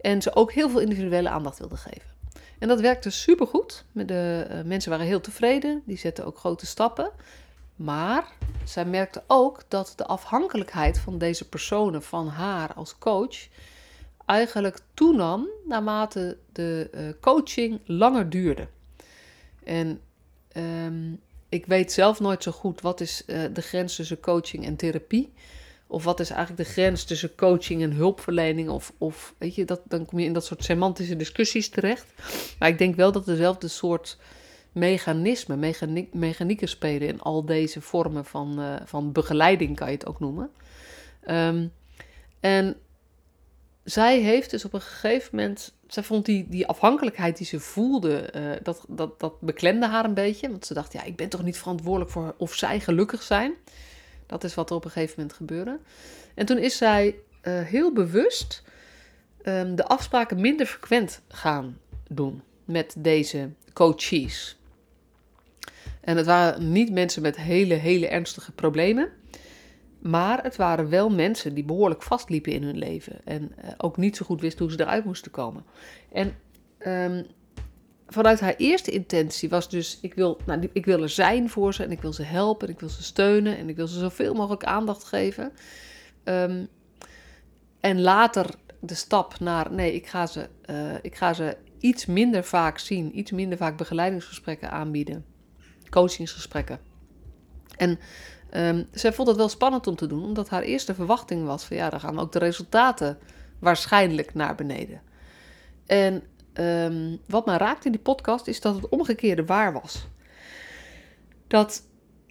En 0.00 0.22
ze 0.22 0.34
ook 0.34 0.52
heel 0.52 0.70
veel 0.70 0.80
individuele 0.80 1.28
aandacht 1.28 1.58
wilde 1.58 1.76
geven. 1.76 2.16
En 2.58 2.68
dat 2.68 2.80
werkte 2.80 3.10
supergoed. 3.10 3.84
De 3.92 4.62
mensen 4.64 4.90
waren 4.90 5.06
heel 5.06 5.20
tevreden. 5.20 5.82
Die 5.84 5.98
zetten 5.98 6.24
ook 6.24 6.38
grote 6.38 6.66
stappen. 6.66 7.10
Maar 7.76 8.32
zij 8.64 8.84
merkte 8.84 9.22
ook 9.26 9.62
dat 9.68 9.92
de 9.96 10.06
afhankelijkheid 10.06 10.98
van 10.98 11.18
deze 11.18 11.48
personen 11.48 12.02
van 12.02 12.28
haar 12.28 12.74
als 12.74 12.98
coach 12.98 13.46
eigenlijk 14.28 14.78
toenam 14.94 15.48
naarmate 15.64 16.36
de 16.52 17.16
coaching 17.20 17.80
langer 17.84 18.30
duurde. 18.30 18.68
En 19.64 20.00
um, 20.56 21.20
ik 21.48 21.66
weet 21.66 21.92
zelf 21.92 22.20
nooit 22.20 22.42
zo 22.42 22.52
goed 22.52 22.80
wat 22.80 23.00
is 23.00 23.22
uh, 23.26 23.40
de 23.52 23.62
grens 23.62 23.96
tussen 23.96 24.20
coaching 24.20 24.64
en 24.64 24.76
therapie. 24.76 25.32
Of 25.86 26.04
wat 26.04 26.20
is 26.20 26.30
eigenlijk 26.30 26.68
de 26.68 26.72
grens 26.72 27.04
tussen 27.04 27.34
coaching 27.34 27.82
en 27.82 27.92
hulpverlening? 27.92 28.68
Of, 28.68 28.92
of 28.98 29.34
weet 29.38 29.54
je, 29.54 29.64
dat, 29.64 29.80
dan 29.84 30.06
kom 30.06 30.18
je 30.18 30.24
in 30.24 30.32
dat 30.32 30.44
soort 30.44 30.64
semantische 30.64 31.16
discussies 31.16 31.68
terecht. 31.68 32.06
Maar 32.58 32.68
ik 32.68 32.78
denk 32.78 32.94
wel 32.94 33.12
dat 33.12 33.24
dezelfde 33.24 33.68
soort 33.68 34.18
mechanismen, 34.72 35.58
mechaniek, 35.58 36.14
mechanieken 36.14 36.68
spelen 36.68 37.08
in 37.08 37.20
al 37.20 37.44
deze 37.44 37.80
vormen 37.80 38.24
van, 38.24 38.60
uh, 38.60 38.74
van 38.84 39.12
begeleiding, 39.12 39.76
kan 39.76 39.90
je 39.90 39.94
het 39.94 40.06
ook 40.06 40.20
noemen. 40.20 40.50
Um, 41.30 41.72
en 42.40 42.76
zij 43.90 44.20
heeft 44.20 44.50
dus 44.50 44.64
op 44.64 44.72
een 44.72 44.80
gegeven 44.80 45.36
moment. 45.36 45.72
Zij 45.86 46.02
vond 46.02 46.24
die, 46.24 46.46
die 46.48 46.66
afhankelijkheid 46.66 47.36
die 47.36 47.46
ze 47.46 47.60
voelde, 47.60 48.32
uh, 48.36 48.50
dat, 48.62 48.84
dat, 48.88 49.20
dat 49.20 49.40
beklemde 49.40 49.86
haar 49.86 50.04
een 50.04 50.14
beetje. 50.14 50.50
Want 50.50 50.66
ze 50.66 50.74
dacht, 50.74 50.92
ja, 50.92 51.02
ik 51.02 51.16
ben 51.16 51.28
toch 51.28 51.42
niet 51.42 51.58
verantwoordelijk 51.58 52.10
voor 52.10 52.34
of 52.38 52.54
zij 52.54 52.80
gelukkig 52.80 53.22
zijn. 53.22 53.52
Dat 54.26 54.44
is 54.44 54.54
wat 54.54 54.70
er 54.70 54.76
op 54.76 54.84
een 54.84 54.90
gegeven 54.90 55.14
moment 55.16 55.36
gebeurde. 55.36 55.78
En 56.34 56.46
toen 56.46 56.58
is 56.58 56.76
zij 56.76 57.06
uh, 57.42 57.60
heel 57.60 57.92
bewust 57.92 58.62
um, 59.44 59.74
de 59.74 59.84
afspraken 59.84 60.40
minder 60.40 60.66
frequent 60.66 61.20
gaan 61.28 61.78
doen 62.08 62.42
met 62.64 62.94
deze 62.98 63.50
coaches. 63.72 64.56
En 66.00 66.16
het 66.16 66.26
waren 66.26 66.72
niet 66.72 66.92
mensen 66.92 67.22
met 67.22 67.36
hele, 67.36 67.74
hele 67.74 68.08
ernstige 68.08 68.52
problemen. 68.52 69.10
Maar 69.98 70.42
het 70.42 70.56
waren 70.56 70.88
wel 70.88 71.10
mensen 71.10 71.54
die 71.54 71.64
behoorlijk 71.64 72.02
vastliepen 72.02 72.52
in 72.52 72.62
hun 72.62 72.78
leven. 72.78 73.20
En 73.24 73.42
uh, 73.42 73.70
ook 73.76 73.96
niet 73.96 74.16
zo 74.16 74.24
goed 74.24 74.40
wisten 74.40 74.64
hoe 74.64 74.72
ze 74.72 74.80
eruit 74.80 75.04
moesten 75.04 75.30
komen. 75.30 75.64
En 76.12 76.34
um, 76.86 77.26
vanuit 78.06 78.40
haar 78.40 78.54
eerste 78.56 78.90
intentie 78.90 79.48
was 79.48 79.68
dus: 79.68 79.98
ik 80.02 80.14
wil, 80.14 80.40
nou, 80.46 80.70
ik 80.72 80.84
wil 80.84 81.02
er 81.02 81.08
zijn 81.08 81.50
voor 81.50 81.74
ze. 81.74 81.82
En 81.82 81.90
ik 81.90 82.00
wil 82.00 82.12
ze 82.12 82.22
helpen. 82.22 82.66
En 82.66 82.72
ik 82.72 82.80
wil 82.80 82.88
ze 82.88 83.02
steunen. 83.02 83.56
En 83.56 83.68
ik 83.68 83.76
wil 83.76 83.86
ze 83.86 83.98
zoveel 83.98 84.34
mogelijk 84.34 84.64
aandacht 84.64 85.04
geven. 85.04 85.52
Um, 86.24 86.68
en 87.80 88.00
later 88.00 88.54
de 88.80 88.94
stap 88.94 89.40
naar: 89.40 89.72
nee, 89.72 89.94
ik 89.94 90.06
ga, 90.06 90.26
ze, 90.26 90.48
uh, 90.70 90.94
ik 91.02 91.14
ga 91.14 91.32
ze 91.32 91.56
iets 91.78 92.06
minder 92.06 92.44
vaak 92.44 92.78
zien. 92.78 93.18
Iets 93.18 93.30
minder 93.30 93.58
vaak 93.58 93.76
begeleidingsgesprekken 93.76 94.70
aanbieden. 94.70 95.24
Coachingsgesprekken. 95.90 96.80
En 97.76 97.98
Um, 98.56 98.88
zij 98.92 99.12
vond 99.12 99.28
het 99.28 99.36
wel 99.36 99.48
spannend 99.48 99.86
om 99.86 99.96
te 99.96 100.06
doen, 100.06 100.24
omdat 100.24 100.48
haar 100.48 100.62
eerste 100.62 100.94
verwachting 100.94 101.46
was 101.46 101.64
van 101.64 101.76
ja, 101.76 101.90
dan 101.90 102.00
gaan 102.00 102.18
ook 102.18 102.32
de 102.32 102.38
resultaten 102.38 103.18
waarschijnlijk 103.58 104.34
naar 104.34 104.54
beneden. 104.54 105.02
En 105.86 106.22
um, 106.54 107.20
wat 107.26 107.46
mij 107.46 107.56
raakt 107.56 107.84
in 107.84 107.92
die 107.92 108.00
podcast 108.00 108.46
is 108.46 108.60
dat 108.60 108.74
het 108.74 108.88
omgekeerde 108.88 109.44
waar 109.44 109.72
was. 109.72 110.06
Dat 111.46 111.82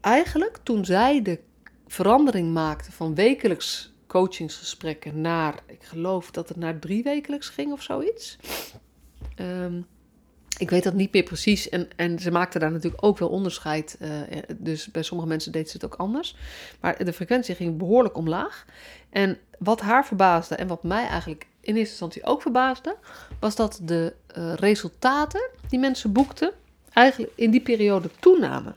eigenlijk 0.01 0.59
toen 0.63 0.85
zij 0.85 1.21
de 1.21 1.39
verandering 1.87 2.53
maakte 2.53 2.91
van 2.91 3.15
wekelijks 3.15 3.93
coachingsgesprekken 4.07 5.21
naar, 5.21 5.59
ik 5.65 5.83
geloof 5.83 6.31
dat 6.31 6.49
het 6.49 6.57
naar 6.57 6.79
drie 6.79 7.03
wekelijks 7.03 7.49
ging 7.49 7.71
of 7.71 7.81
zoiets. 7.81 8.37
Um, 9.35 9.85
Ik 10.57 10.69
weet 10.69 10.83
dat 10.83 10.93
niet 10.93 11.13
meer 11.13 11.23
precies. 11.23 11.69
En, 11.69 11.89
en 11.95 12.19
ze 12.19 12.31
maakte 12.31 12.59
daar 12.59 12.71
natuurlijk 12.71 13.03
ook 13.03 13.17
wel 13.17 13.29
onderscheid. 13.29 13.97
Uh, 14.01 14.09
dus 14.57 14.91
bij 14.91 15.03
sommige 15.03 15.29
mensen 15.29 15.51
deed 15.51 15.69
ze 15.69 15.73
het 15.73 15.85
ook 15.85 15.95
anders. 15.95 16.35
Maar 16.79 17.05
de 17.05 17.13
frequentie 17.13 17.55
ging 17.55 17.77
behoorlijk 17.77 18.17
omlaag. 18.17 18.65
En 19.09 19.37
wat 19.59 19.81
haar 19.81 20.05
verbaasde 20.05 20.55
en 20.55 20.67
wat 20.67 20.83
mij 20.83 21.07
eigenlijk 21.07 21.47
in 21.59 21.75
eerste 21.75 21.89
instantie 21.89 22.23
ook 22.23 22.41
verbaasde, 22.41 22.97
was 23.39 23.55
dat 23.55 23.79
de 23.83 24.13
uh, 24.37 24.53
resultaten 24.53 25.49
die 25.69 25.79
mensen 25.79 26.11
boekten 26.11 26.51
eigenlijk 26.93 27.31
in 27.35 27.51
die 27.51 27.61
periode 27.61 28.09
toenamen. 28.19 28.75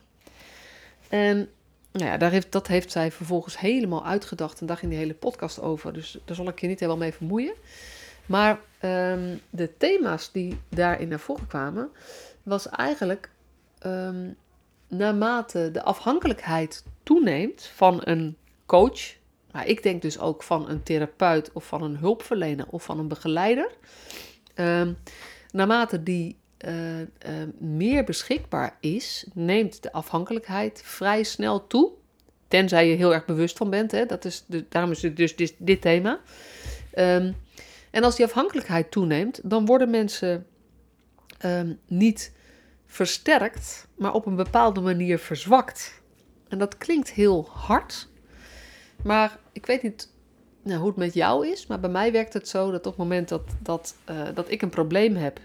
En 1.08 1.48
nou 1.92 2.06
ja, 2.06 2.16
daar 2.16 2.30
heeft, 2.30 2.52
dat 2.52 2.66
heeft 2.66 2.90
zij 2.90 3.12
vervolgens 3.12 3.58
helemaal 3.58 4.06
uitgedacht 4.06 4.60
en 4.60 4.66
daar 4.66 4.76
ging 4.76 4.90
die 4.90 5.00
hele 5.00 5.14
podcast 5.14 5.60
over. 5.60 5.92
Dus 5.92 6.18
daar 6.24 6.36
zal 6.36 6.48
ik 6.48 6.60
je 6.60 6.66
niet 6.66 6.80
helemaal 6.80 7.00
mee 7.00 7.12
vermoeien. 7.12 7.54
Maar 8.30 8.60
um, 8.82 9.40
de 9.50 9.76
thema's 9.76 10.32
die 10.32 10.60
daarin 10.68 11.08
naar 11.08 11.20
voren 11.20 11.46
kwamen, 11.46 11.90
was 12.42 12.68
eigenlijk 12.68 13.30
um, 13.86 14.36
naarmate 14.88 15.70
de 15.72 15.82
afhankelijkheid 15.82 16.84
toeneemt 17.02 17.70
van 17.74 18.00
een 18.04 18.36
coach, 18.66 19.16
maar 19.52 19.66
ik 19.66 19.82
denk 19.82 20.02
dus 20.02 20.18
ook 20.18 20.42
van 20.42 20.68
een 20.68 20.82
therapeut 20.82 21.52
of 21.52 21.66
van 21.66 21.82
een 21.82 21.96
hulpverlener 21.96 22.66
of 22.68 22.84
van 22.84 22.98
een 22.98 23.08
begeleider, 23.08 23.70
um, 24.54 24.96
naarmate 25.50 26.02
die 26.02 26.36
uh, 26.66 27.00
uh, 27.00 27.06
meer 27.58 28.04
beschikbaar 28.04 28.76
is, 28.80 29.26
neemt 29.34 29.82
de 29.82 29.92
afhankelijkheid 29.92 30.82
vrij 30.84 31.22
snel 31.22 31.66
toe. 31.66 31.90
Tenzij 32.48 32.88
je 32.88 32.96
heel 32.96 33.14
erg 33.14 33.24
bewust 33.24 33.56
van 33.56 33.70
bent. 33.70 33.90
Hè? 33.90 34.06
Dat 34.06 34.24
is 34.24 34.44
de, 34.46 34.64
daarom 34.68 34.90
is 34.90 35.02
het 35.02 35.16
dus 35.16 35.36
dit, 35.36 35.54
dit 35.58 35.80
thema. 35.80 36.20
Um, 36.94 37.36
en 37.90 38.04
als 38.04 38.16
die 38.16 38.24
afhankelijkheid 38.24 38.90
toeneemt, 38.90 39.40
dan 39.42 39.66
worden 39.66 39.90
mensen 39.90 40.46
um, 41.44 41.78
niet 41.86 42.32
versterkt, 42.86 43.86
maar 43.94 44.12
op 44.12 44.26
een 44.26 44.36
bepaalde 44.36 44.80
manier 44.80 45.18
verzwakt. 45.18 46.02
En 46.48 46.58
dat 46.58 46.78
klinkt 46.78 47.10
heel 47.10 47.48
hard, 47.52 48.08
maar 49.02 49.38
ik 49.52 49.66
weet 49.66 49.82
niet 49.82 50.08
nou, 50.62 50.78
hoe 50.78 50.88
het 50.88 50.96
met 50.96 51.14
jou 51.14 51.48
is, 51.48 51.66
maar 51.66 51.80
bij 51.80 51.90
mij 51.90 52.12
werkt 52.12 52.32
het 52.32 52.48
zo 52.48 52.70
dat 52.70 52.86
op 52.86 52.92
het 52.92 52.96
moment 52.96 53.28
dat, 53.28 53.42
dat, 53.62 53.94
uh, 54.10 54.22
dat 54.34 54.50
ik 54.50 54.62
een 54.62 54.70
probleem 54.70 55.16
heb 55.16 55.40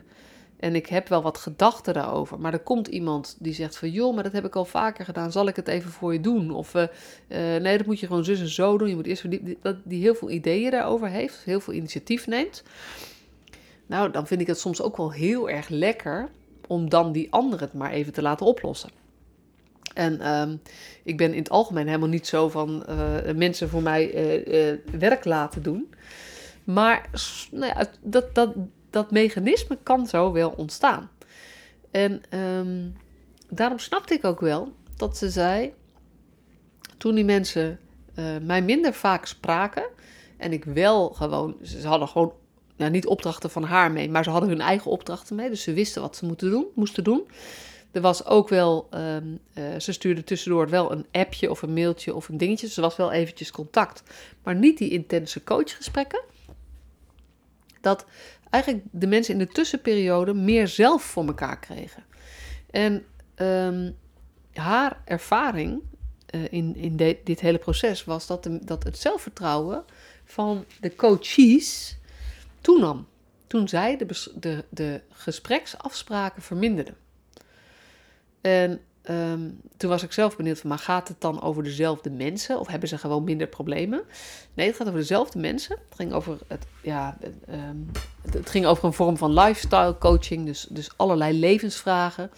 en 0.65 0.75
ik 0.75 0.87
heb 0.87 1.07
wel 1.07 1.21
wat 1.21 1.37
gedachten 1.37 1.93
daarover. 1.93 2.39
Maar 2.39 2.53
er 2.53 2.59
komt 2.59 2.87
iemand 2.87 3.35
die 3.39 3.53
zegt 3.53 3.77
van... 3.77 3.89
joh, 3.89 4.13
maar 4.13 4.23
dat 4.23 4.31
heb 4.31 4.45
ik 4.45 4.55
al 4.55 4.65
vaker 4.65 5.05
gedaan. 5.05 5.31
Zal 5.31 5.47
ik 5.47 5.55
het 5.55 5.67
even 5.67 5.91
voor 5.91 6.13
je 6.13 6.19
doen? 6.19 6.51
Of 6.51 6.73
uh, 6.73 6.81
uh, 6.81 6.87
nee, 7.37 7.77
dat 7.77 7.85
moet 7.85 7.99
je 7.99 8.07
gewoon 8.07 8.23
zus 8.23 8.39
en 8.39 8.47
zo 8.47 8.77
doen. 8.77 8.89
Je 8.89 8.95
moet 8.95 9.05
eerst 9.05 9.29
die, 9.29 9.57
die, 9.83 10.01
heel 10.01 10.15
veel 10.15 10.29
ideeën 10.29 10.71
daarover 10.71 11.07
heeft. 11.07 11.41
Heel 11.43 11.59
veel 11.59 11.73
initiatief 11.73 12.27
neemt. 12.27 12.63
Nou, 13.85 14.11
dan 14.11 14.27
vind 14.27 14.41
ik 14.41 14.47
het 14.47 14.59
soms 14.59 14.81
ook 14.81 14.97
wel 14.97 15.11
heel 15.11 15.49
erg 15.49 15.69
lekker... 15.69 16.29
om 16.67 16.89
dan 16.89 17.11
die 17.11 17.31
ander 17.31 17.59
het 17.59 17.73
maar 17.73 17.91
even 17.91 18.13
te 18.13 18.21
laten 18.21 18.45
oplossen. 18.45 18.89
En 19.93 20.33
um, 20.33 20.61
ik 21.03 21.17
ben 21.17 21.31
in 21.31 21.39
het 21.39 21.49
algemeen 21.49 21.87
helemaal 21.87 22.09
niet 22.09 22.27
zo 22.27 22.49
van 22.49 22.85
uh, 22.89 23.33
mensen 23.35 23.69
voor 23.69 23.81
mij 23.81 24.11
werk 24.99 25.25
laten 25.25 25.63
doen. 25.63 25.93
Maar 26.63 27.09
nou 27.51 27.73
ja, 27.75 27.89
dat, 28.01 28.35
dat, 28.35 28.53
dat 28.95 29.11
mechanisme 29.11 29.77
kan 29.83 30.07
zo 30.07 30.31
wel 30.31 30.53
ontstaan. 30.57 31.09
En 31.91 32.21
um, 32.39 32.97
daarom 33.49 33.79
snapte 33.79 34.13
ik 34.13 34.23
ook 34.23 34.39
wel 34.39 34.73
dat 34.97 35.17
ze 35.17 35.29
zei, 35.29 35.73
toen 36.97 37.15
die 37.15 37.25
mensen 37.25 37.79
uh, 38.15 38.25
mij 38.41 38.61
minder 38.61 38.93
vaak 38.93 39.25
spraken 39.25 39.85
en 40.37 40.53
ik 40.53 40.63
wel 40.63 41.09
gewoon, 41.09 41.55
ze 41.61 41.87
hadden 41.87 42.07
gewoon 42.07 42.33
nou, 42.75 42.91
niet 42.91 43.05
opdrachten 43.05 43.49
van 43.49 43.63
haar 43.63 43.91
mee, 43.91 44.09
maar 44.09 44.23
ze 44.23 44.29
hadden 44.29 44.49
hun 44.49 44.61
eigen 44.61 44.91
opdrachten 44.91 45.35
mee, 45.35 45.49
dus 45.49 45.63
ze 45.63 45.73
wisten 45.73 46.01
wat 46.01 46.15
ze 46.15 46.25
moeten 46.25 46.49
doen, 46.49 46.65
moesten 46.75 47.03
doen. 47.03 47.27
Er 47.91 48.01
was 48.01 48.25
ook 48.25 48.49
wel, 48.49 48.87
um, 48.93 49.39
uh, 49.53 49.79
ze 49.79 49.91
stuurde 49.91 50.23
tussendoor 50.23 50.69
wel 50.69 50.91
een 50.91 51.05
appje 51.11 51.49
of 51.49 51.61
een 51.61 51.73
mailtje 51.73 52.15
of 52.15 52.29
een 52.29 52.37
dingetje. 52.37 52.65
Dus 52.65 52.75
er 52.75 52.81
was 52.81 52.95
wel 52.95 53.11
eventjes 53.11 53.51
contact, 53.51 54.03
maar 54.43 54.55
niet 54.55 54.77
die 54.77 54.89
intense 54.89 55.43
coachgesprekken. 55.43 56.21
Dat 57.81 58.05
eigenlijk 58.55 58.83
de 58.91 59.07
mensen 59.07 59.33
in 59.33 59.39
de 59.39 59.47
tussenperiode 59.47 60.33
meer 60.33 60.67
zelf 60.67 61.03
voor 61.03 61.25
elkaar 61.25 61.59
kregen. 61.59 62.03
En 62.71 63.05
um, 63.35 63.95
haar 64.53 65.01
ervaring 65.05 65.81
uh, 66.35 66.41
in, 66.49 66.75
in 66.75 66.95
dit 67.23 67.39
hele 67.39 67.57
proces 67.57 68.03
was 68.03 68.27
dat, 68.27 68.43
de, 68.43 68.65
dat 68.65 68.83
het 68.83 68.97
zelfvertrouwen 68.97 69.85
van 70.25 70.65
de 70.79 70.95
coaches 70.95 71.97
toenam. 72.61 73.07
Toen 73.47 73.67
zij 73.67 73.97
de, 73.97 74.31
de, 74.35 74.63
de 74.69 75.01
gespreksafspraken 75.09 76.41
verminderden. 76.41 76.95
En 78.41 78.81
Um, 79.09 79.61
toen 79.77 79.89
was 79.89 80.03
ik 80.03 80.11
zelf 80.11 80.37
benieuwd 80.37 80.59
van, 80.59 80.69
maar 80.69 80.79
gaat 80.79 81.07
het 81.07 81.21
dan 81.21 81.41
over 81.41 81.63
dezelfde 81.63 82.09
mensen 82.09 82.59
of 82.59 82.67
hebben 82.67 82.89
ze 82.89 82.97
gewoon 82.97 83.23
minder 83.23 83.47
problemen? 83.47 84.03
Nee, 84.53 84.67
het 84.67 84.75
gaat 84.75 84.87
over 84.87 84.99
dezelfde 84.99 85.39
mensen. 85.39 85.77
Het 85.89 85.95
ging 85.95 86.13
over, 86.13 86.37
het, 86.47 86.65
ja, 86.81 87.17
um, 87.49 87.91
het, 88.21 88.33
het, 88.33 88.49
ging 88.49 88.65
over 88.65 88.83
een 88.83 88.93
vorm 88.93 89.17
van 89.17 89.33
lifestyle 89.33 89.97
coaching, 89.97 90.45
dus, 90.45 90.67
dus 90.69 90.89
allerlei 90.95 91.39
levensvragen. 91.39 92.31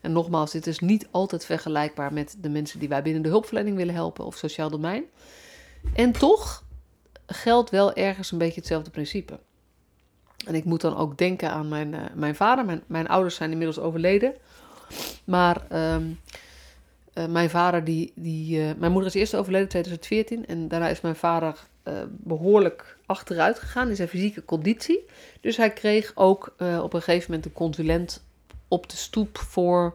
En 0.00 0.12
nogmaals, 0.12 0.52
dit 0.52 0.66
is 0.66 0.78
niet 0.78 1.06
altijd 1.10 1.44
vergelijkbaar 1.44 2.12
met 2.12 2.36
de 2.40 2.48
mensen 2.48 2.78
die 2.78 2.88
wij 2.88 3.02
binnen 3.02 3.22
de 3.22 3.28
hulpverlening 3.28 3.76
willen 3.76 3.94
helpen 3.94 4.24
of 4.24 4.36
sociaal 4.36 4.70
domein. 4.70 5.04
En 5.94 6.12
toch 6.12 6.64
geldt 7.26 7.70
wel 7.70 7.92
ergens 7.92 8.32
een 8.32 8.38
beetje 8.38 8.60
hetzelfde 8.60 8.90
principe. 8.90 9.38
En 10.46 10.54
ik 10.54 10.64
moet 10.64 10.80
dan 10.80 10.96
ook 10.96 11.18
denken 11.18 11.50
aan 11.50 11.68
mijn, 11.68 11.92
uh, 11.92 12.00
mijn 12.14 12.34
vader. 12.34 12.64
Mijn, 12.64 12.82
mijn 12.86 13.08
ouders 13.08 13.34
zijn 13.34 13.50
inmiddels 13.50 13.78
overleden. 13.78 14.34
Maar 15.24 15.66
um, 15.94 16.20
uh, 17.14 17.26
mijn 17.26 17.50
vader, 17.50 17.84
die, 17.84 18.12
die, 18.14 18.60
uh, 18.60 18.70
mijn 18.78 18.92
moeder 18.92 19.10
is 19.10 19.20
eerst 19.20 19.34
overleden 19.34 19.62
in 19.62 19.68
2014 19.68 20.46
en 20.46 20.68
daarna 20.68 20.88
is 20.88 21.00
mijn 21.00 21.16
vader 21.16 21.66
uh, 21.84 21.94
behoorlijk 22.08 22.98
achteruit 23.06 23.58
gegaan 23.58 23.88
in 23.88 23.96
zijn 23.96 24.08
fysieke 24.08 24.44
conditie. 24.44 25.04
Dus 25.40 25.56
hij 25.56 25.70
kreeg 25.70 26.12
ook 26.14 26.54
op 26.82 26.92
een 26.92 27.02
gegeven 27.02 27.30
moment 27.30 27.44
een 27.44 27.52
consulent 27.52 28.24
op 28.68 28.90
de 28.90 28.96
stoep 28.96 29.38
voor, 29.38 29.94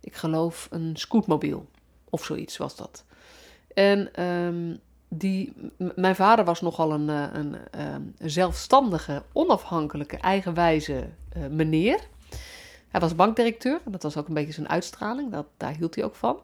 ik 0.00 0.14
geloof, 0.14 0.68
een 0.70 0.96
scootmobiel 0.96 1.66
of 2.10 2.24
zoiets 2.24 2.56
was 2.56 2.76
dat. 2.76 3.04
En 3.74 4.22
um, 4.24 4.80
die, 5.08 5.52
mijn 5.76 6.16
vader 6.16 6.44
was 6.44 6.60
nogal 6.60 6.92
een, 6.92 7.08
een, 7.08 7.56
een, 7.70 8.14
zelfstandige, 8.18 9.22
onafhankelijke, 9.32 10.16
eigenwijze 10.16 11.08
meneer. 11.50 12.00
Hij 12.92 13.00
was 13.00 13.14
bankdirecteur 13.14 13.80
en 13.84 13.92
dat 13.92 14.02
was 14.02 14.16
ook 14.16 14.28
een 14.28 14.34
beetje 14.34 14.52
zijn 14.52 14.68
uitstraling. 14.68 15.32
Dat, 15.32 15.46
daar 15.56 15.76
hield 15.76 15.94
hij 15.94 16.04
ook 16.04 16.14
van. 16.14 16.40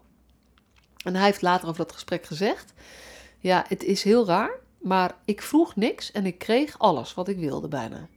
En 1.05 1.15
hij 1.15 1.25
heeft 1.25 1.43
later 1.43 1.69
over 1.69 1.85
dat 1.85 1.93
gesprek 1.93 2.27
gezegd: 2.27 2.73
Ja, 3.39 3.65
het 3.69 3.85
is 3.85 4.03
heel 4.03 4.27
raar, 4.27 4.51
maar 4.79 5.15
ik 5.25 5.43
vroeg 5.43 5.77
niks 5.77 6.13
en 6.13 6.27
ik 6.27 6.39
kreeg 6.39 6.79
alles 6.79 7.15
wat 7.15 7.29
ik 7.29 7.39
wilde 7.39 7.69
bijna. 7.69 8.09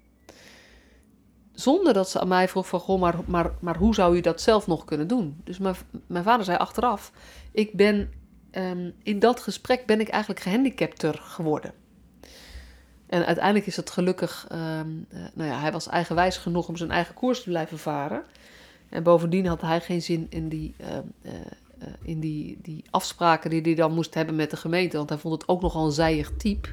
Zonder 1.54 1.94
dat 1.94 2.10
ze 2.10 2.20
aan 2.20 2.28
mij 2.28 2.48
vroeg 2.48 2.68
van, 2.68 2.80
goh, 2.80 3.00
maar, 3.00 3.16
maar, 3.26 3.52
maar 3.60 3.78
hoe 3.78 3.94
zou 3.94 4.16
je 4.16 4.22
dat 4.22 4.42
zelf 4.42 4.68
nog 4.68 4.86
kunnen 4.86 5.08
doen? 5.08 5.42
Dus 5.44 5.58
mijn, 5.58 5.76
vader 6.24 6.46
zei 6.46 6.58
achteraf, 6.58 7.12
ik 7.52 7.74
ben, 7.74 8.12
um, 8.52 8.96
in 9.04 9.20
dat 9.20 9.40
gesprek 9.40 9.86
ben 9.86 10.00
ik 10.00 10.08
eigenlijk 10.08 10.42
gehandicapter 10.42 11.14
geworden. 11.14 11.74
En 13.12 13.26
uiteindelijk 13.26 13.66
is 13.66 13.76
het 13.76 13.90
gelukkig, 13.90 14.48
uh, 14.52 14.58
nou 15.34 15.50
ja, 15.50 15.60
hij 15.60 15.72
was 15.72 15.88
eigenwijs 15.88 16.38
genoeg 16.38 16.68
om 16.68 16.78
zijn 16.78 16.92
eigen 16.92 17.14
koers 17.14 17.44
te 17.44 17.50
blijven 17.50 17.80
varen. 17.80 18.24
En 18.90 19.04
bovendien 19.04 19.46
had 19.46 19.62
hij 19.62 19.82
geen 19.82 20.02
zin 20.02 20.28
in 20.30 20.50
die, 20.50 20.74
uh, 20.82 20.88
uh, 21.22 21.32
in 22.02 22.20
die, 22.20 22.58
die 22.62 22.84
afspraken 22.90 23.50
die 23.50 23.62
hij 23.62 23.76
dan 23.76 23.94
moest 23.94 24.14
hebben 24.14 24.36
met 24.36 24.50
de 24.50 24.58
gemeente. 24.58 24.98
Want 24.98 25.10
hij 25.10 25.18
vond 25.18 25.42
het 25.42 25.50
ook 25.50 25.62
nogal 25.62 25.86
een 25.86 25.92
zijig 25.92 26.32
type. 26.38 26.70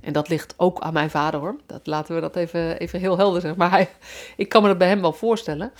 En 0.00 0.12
dat 0.12 0.28
ligt 0.28 0.54
ook 0.56 0.80
aan 0.80 0.92
mijn 0.92 1.10
vader 1.10 1.40
hoor. 1.40 1.56
Dat 1.66 1.86
laten 1.86 2.14
we 2.14 2.20
dat 2.20 2.36
even, 2.36 2.78
even 2.78 3.00
heel 3.00 3.16
helder 3.16 3.40
zeggen. 3.40 3.58
Maar 3.58 3.88
ik 4.36 4.48
kan 4.48 4.62
me 4.62 4.68
dat 4.68 4.78
bij 4.78 4.88
hem 4.88 5.00
wel 5.00 5.12
voorstellen. 5.12 5.72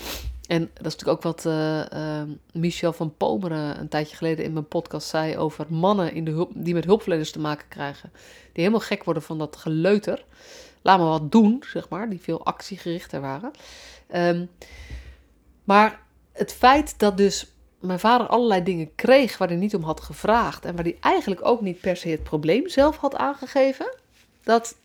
En 0.46 0.70
dat 0.74 0.86
is 0.86 0.96
natuurlijk 0.96 1.18
ook 1.18 1.22
wat 1.22 1.44
uh, 1.44 2.22
Michel 2.52 2.92
van 2.92 3.16
Pomeren 3.16 3.80
een 3.80 3.88
tijdje 3.88 4.16
geleden 4.16 4.44
in 4.44 4.52
mijn 4.52 4.68
podcast 4.68 5.08
zei 5.08 5.36
over 5.36 5.66
mannen 5.68 6.12
in 6.12 6.24
de 6.24 6.46
die 6.54 6.74
met 6.74 6.84
hulpverleners 6.84 7.30
te 7.30 7.38
maken 7.38 7.68
krijgen. 7.68 8.10
Die 8.52 8.64
helemaal 8.64 8.80
gek 8.80 9.04
worden 9.04 9.22
van 9.22 9.38
dat 9.38 9.56
geleuter. 9.56 10.24
Laat 10.82 10.98
me 10.98 11.04
wat 11.04 11.32
doen, 11.32 11.62
zeg 11.66 11.88
maar, 11.88 12.08
die 12.10 12.20
veel 12.20 12.44
actiegerichter 12.44 13.20
waren. 13.20 13.50
Um, 14.14 14.50
maar 15.64 16.00
het 16.32 16.52
feit 16.52 16.98
dat 16.98 17.16
dus 17.16 17.46
mijn 17.80 17.98
vader 17.98 18.26
allerlei 18.26 18.62
dingen 18.62 18.94
kreeg 18.94 19.38
waar 19.38 19.48
hij 19.48 19.56
niet 19.56 19.74
om 19.74 19.82
had 19.82 20.00
gevraagd. 20.00 20.64
En 20.64 20.74
waar 20.74 20.84
hij 20.84 20.96
eigenlijk 21.00 21.44
ook 21.44 21.60
niet 21.60 21.80
per 21.80 21.96
se 21.96 22.08
het 22.08 22.22
probleem 22.22 22.68
zelf 22.68 22.96
had 22.96 23.16
aangegeven. 23.16 23.94
Dat 24.42 24.76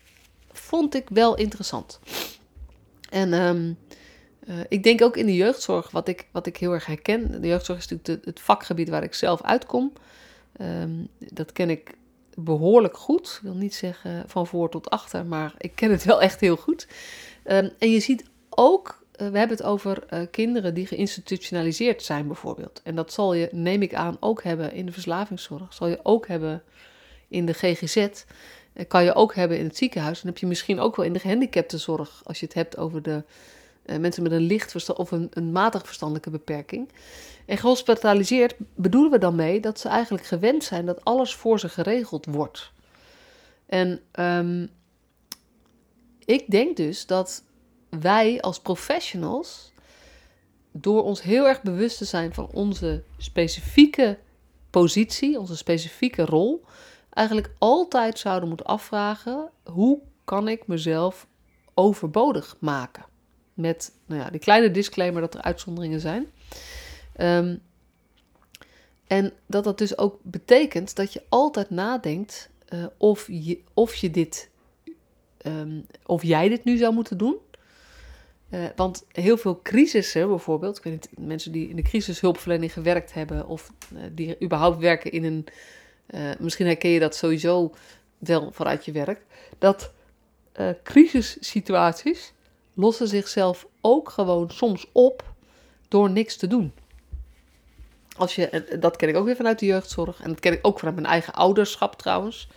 vond 0.52 0.96
ik 0.96 1.10
wel 1.10 1.36
interessant. 1.36 2.00
En 3.10 3.34
um, 3.34 3.78
uh, 4.48 4.56
ik 4.70 4.84
denk 4.84 5.02
ook 5.02 5.18
in 5.18 5.26
de 5.26 5.36
jeugdzorg, 5.36 5.92
wat 5.92 6.08
ik, 6.08 6.28
wat 6.32 6.46
ik 6.46 6.58
heel 6.58 6.72
erg 6.72 6.86
herken. 6.86 7.42
De 7.42 7.48
jeugdzorg 7.48 7.80
is 7.80 7.88
natuurlijk 7.88 8.26
het 8.26 8.40
vakgebied 8.40 8.90
waar 8.90 9.04
ik 9.04 9.14
zelf 9.14 9.42
uitkom. 9.42 9.94
Um, 10.62 11.08
dat 11.18 11.52
ken 11.52 11.70
ik 11.70 11.98
behoorlijk 12.36 12.98
goed. 12.98 13.34
Ik 13.36 13.42
wil 13.42 13.56
niet 13.56 13.76
zeggen 13.76 14.24
van 14.30 14.48
voor 14.48 14.70
tot 14.70 14.90
achter, 14.90 15.26
maar 15.26 15.54
ik 15.58 15.76
ken 15.76 15.92
het 15.92 16.04
wel 16.04 16.22
echt 16.22 16.40
heel 16.40 16.58
goed. 16.58 16.88
Um, 17.46 17.70
en 17.80 17.92
je 17.92 18.00
ziet 18.00 18.26
ook 18.50 19.02
we 19.30 19.38
hebben 19.38 19.58
het 19.58 19.64
over 19.64 20.04
uh, 20.14 20.22
kinderen 20.32 20.74
die 20.74 20.88
geïnstitutionaliseerd 20.88 22.04
zijn, 22.04 22.28
bijvoorbeeld. 22.28 22.82
En 22.84 22.96
dat 22.96 23.14
zal 23.14 23.34
je, 23.34 23.50
neem 23.52 23.82
ik 23.82 23.94
aan, 23.94 24.18
ook 24.20 24.44
hebben 24.44 24.74
in 24.74 24.86
de 24.86 24.92
verslavingszorg. 24.92 25.74
Zal 25.74 25.88
je 25.88 26.00
ook 26.04 26.28
hebben 26.28 26.64
in 27.28 27.46
de 27.46 27.54
GGZ. 27.54 28.08
Kan 28.88 29.04
je 29.04 29.14
ook 29.14 29.36
hebben 29.36 29.58
in 29.58 29.66
het 29.66 29.78
ziekenhuis. 29.78 30.22
En 30.22 30.28
heb 30.28 30.38
je 30.38 30.46
misschien 30.46 30.80
ook 30.80 30.96
wel 30.96 31.06
in 31.06 31.14
de 31.14 31.20
gehandicaptenzorg, 31.20 32.22
als 32.24 32.40
je 32.40 32.46
het 32.46 32.56
hebt 32.56 32.78
over 32.78 33.02
de 33.02 33.24
uh, 33.86 33.98
mensen 33.98 34.24
met 34.24 34.32
een 34.32 34.42
licht 34.42 34.94
of 34.94 35.12
een, 35.12 35.52
matig 35.52 35.86
verstandelijke 35.86 36.30
beperking. 36.30 36.90
En 37.46 37.58
gehospitaliseerd 37.58 38.56
bedoelen 38.76 39.12
we 39.12 39.18
dan 39.18 39.36
mee 39.36 39.60
dat 39.60 39.80
ze 39.80 39.90
eigenlijk 39.90 40.26
gewend 40.26 40.64
zijn 40.64 40.86
dat 40.86 41.06
alles 41.06 41.36
voor 41.36 41.60
ze 41.60 41.70
geregeld 41.70 42.26
wordt. 42.26 42.72
En 43.66 44.02
um, 44.20 44.70
ik 46.26 46.52
denk 46.52 46.78
dus 46.78 47.06
dat 47.06 47.44
wij 47.90 48.42
als 48.42 48.60
professionals, 48.60 49.72
door 50.72 51.04
ons 51.04 51.22
heel 51.22 51.48
erg 51.48 51.62
bewust 51.62 51.98
te 51.98 52.06
zijn 52.06 52.34
van 52.34 52.50
onze 52.54 53.04
specifieke 53.18 54.18
positie, 54.70 55.40
onze 55.40 55.58
specifieke 55.58 56.26
rol, 56.26 56.66
eigenlijk 57.10 57.54
altijd 57.58 58.20
zouden 58.20 58.48
moeten 58.48 58.66
afvragen: 58.66 59.50
hoe 59.64 60.00
kan 60.24 60.48
ik 60.48 60.68
mezelf 60.68 61.28
overbodig 61.74 62.56
maken? 62.60 63.11
Met 63.62 63.92
nou 64.06 64.22
ja, 64.22 64.30
die 64.30 64.40
kleine 64.40 64.72
disclaimer 64.72 65.22
dat 65.22 65.34
er 65.34 65.42
uitzonderingen 65.42 66.00
zijn. 66.00 66.28
Um, 67.18 67.62
en 69.08 69.34
dat 69.46 69.64
dat 69.64 69.78
dus 69.78 69.98
ook 69.98 70.20
betekent 70.22 70.96
dat 70.96 71.14
je 71.14 71.22
altijd 71.30 71.70
nadenkt 71.70 72.50
uh, 72.74 72.86
of, 72.98 73.28
je, 73.28 73.62
of 73.74 73.96
je 73.96 74.12
dit, 74.12 74.50
um, 75.46 75.86
of 76.06 76.24
jij 76.24 76.50
dit 76.50 76.64
nu 76.64 76.78
zou 76.78 76.94
moeten 76.94 77.18
doen. 77.18 77.38
Uh, 78.50 78.66
want 78.76 79.06
heel 79.12 79.38
veel 79.38 79.60
crisissen 79.62 80.28
bijvoorbeeld, 80.28 80.84
niet, 80.84 81.10
mensen 81.18 81.52
die 81.52 81.70
in 81.70 81.76
de 81.76 81.82
crisishulpverlening 81.82 82.74
gewerkt 82.74 83.14
hebben 83.14 83.48
of 83.48 83.72
uh, 83.94 84.00
die 84.12 84.44
überhaupt 84.44 84.80
werken 84.80 85.12
in 85.12 85.24
een, 85.24 85.46
misschien 86.40 86.66
herken 86.66 86.90
je 86.90 87.00
dat 87.00 87.16
sowieso 87.16 87.74
wel 88.18 88.52
vanuit 88.52 88.86
je 88.86 88.92
werk, 88.92 89.26
dat 89.58 89.94
crisissituaties 90.84 92.34
lossen 92.74 93.08
zichzelf 93.08 93.68
ook 93.82 94.10
gewoon 94.10 94.50
soms 94.50 94.86
op 94.92 95.34
door 95.88 96.10
niks 96.10 96.38
te 96.38 96.48
doen. 96.48 96.74
Als 98.18 98.36
je, 98.36 98.78
dat 98.80 98.96
ken 98.96 99.10
ik 99.10 99.16
ook 99.16 99.26
weer 99.26 99.36
vanuit 99.36 99.60
de 99.60 99.66
jeugdzorg 99.66 100.22
en 100.22 100.30
dat 100.30 100.40
ken 100.40 100.54
ik 100.54 100.60
ook 100.62 100.80
vanuit 100.80 100.96
mijn 100.96 101.08
eigen 101.08 101.34
ouderschap 101.34 101.96
trouwens. 101.96 102.48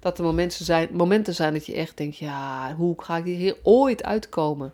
Dat 0.00 0.18
er 0.18 0.24
momenten 0.24 0.64
zijn, 0.64 0.88
momenten 0.92 1.34
zijn 1.34 1.52
dat 1.52 1.66
je 1.66 1.74
echt 1.74 1.96
denkt, 1.96 2.16
ja, 2.16 2.74
hoe 2.74 3.02
ga 3.02 3.16
ik 3.16 3.24
hier 3.24 3.56
ooit 3.62 4.02
uitkomen? 4.02 4.72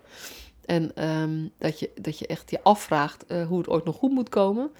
En 0.65 1.09
um, 1.09 1.51
dat, 1.57 1.79
je, 1.79 1.91
dat 2.01 2.19
je 2.19 2.27
echt 2.27 2.51
je 2.51 2.63
afvraagt 2.63 3.25
uh, 3.27 3.47
hoe 3.47 3.57
het 3.57 3.67
ooit 3.67 3.85
nog 3.85 3.95
goed 3.95 4.11
moet 4.11 4.29
komen. 4.29 4.71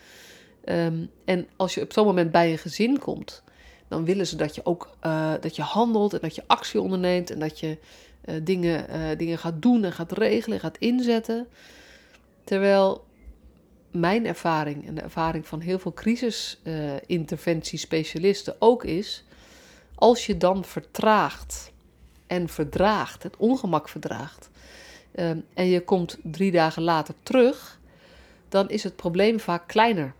Um, 0.66 1.10
en 1.26 1.48
als 1.56 1.74
je 1.74 1.82
op 1.82 1.94
zo'n 1.94 2.06
moment 2.06 2.32
bij 2.32 2.52
een 2.52 2.58
gezin 2.58 3.00
komt, 3.00 3.44
dan 3.88 4.06
willen 4.06 4.28
ze 4.28 4.36
dat 4.36 4.56
je 4.56 4.66
ook 4.66 4.90
uh, 5.06 5.34
dat 5.42 5.56
je 5.56 5.62
handelt 5.62 6.14
en 6.14 6.20
dat 6.22 6.36
je 6.36 6.44
actie 6.48 6.82
onderneemt 6.82 7.32
en 7.32 7.40
dat 7.40 7.60
je 7.60 7.78
uh, 8.26 8.36
dingen, 8.44 9.18
dingen 9.18 9.38
gaat 9.38 9.62
doen 9.62 9.84
en 9.84 9.92
gaat 9.92 10.12
regelen 10.12 10.58
en 10.58 10.64
gaat 10.64 10.78
inzetten. 10.78 11.48
Terwijl 12.44 13.04
mijn 13.92 14.26
ervaring 14.26 14.88
en 14.88 14.96
de 14.96 15.02
ervaring 15.02 15.48
van 15.48 15.60
heel 15.60 15.80
veel 15.80 15.94
crisisinterventiespecialisten 15.94 18.56
ook 18.60 18.84
is, 18.84 19.24
als 19.96 20.26
je 20.26 20.38
dan 20.38 20.66
vertraagt 20.66 21.72
en 22.28 22.50
verdraagt, 22.50 23.24
het 23.24 23.38
ongemak 23.38 23.90
verdraagt, 23.90 24.50
um, 25.16 25.46
en 25.54 25.66
je 25.66 25.82
komt 25.82 26.18
drie 26.24 26.52
dagen 26.52 26.84
later 26.84 27.14
terug, 27.24 27.80
dan 28.50 28.70
is 28.70 28.84
het 28.84 28.96
probleem 28.96 29.40
vaak 29.40 29.68
kleiner. 29.68 30.14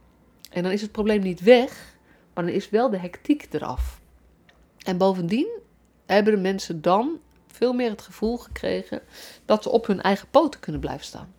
En 0.50 0.64
dan 0.64 0.72
is 0.72 0.82
het 0.82 0.92
probleem 0.92 1.22
niet 1.22 1.42
weg, 1.42 1.96
maar 2.34 2.44
dan 2.44 2.54
is 2.54 2.70
wel 2.70 2.90
de 2.90 2.98
hectiek 2.98 3.48
eraf. 3.52 4.00
En 4.78 4.98
bovendien 4.98 5.48
hebben 6.06 6.34
de 6.34 6.40
mensen 6.40 6.82
dan 6.82 7.20
veel 7.62 7.74
meer 7.74 7.90
het 7.90 8.02
gevoel 8.02 8.38
gekregen 8.38 9.02
dat 9.46 9.64
ze 9.64 9.70
op 9.70 9.88
hun 9.88 10.02
eigen 10.02 10.28
poten 10.32 10.60
kunnen 10.60 10.82
blijven 10.82 11.06
staan. 11.06 11.34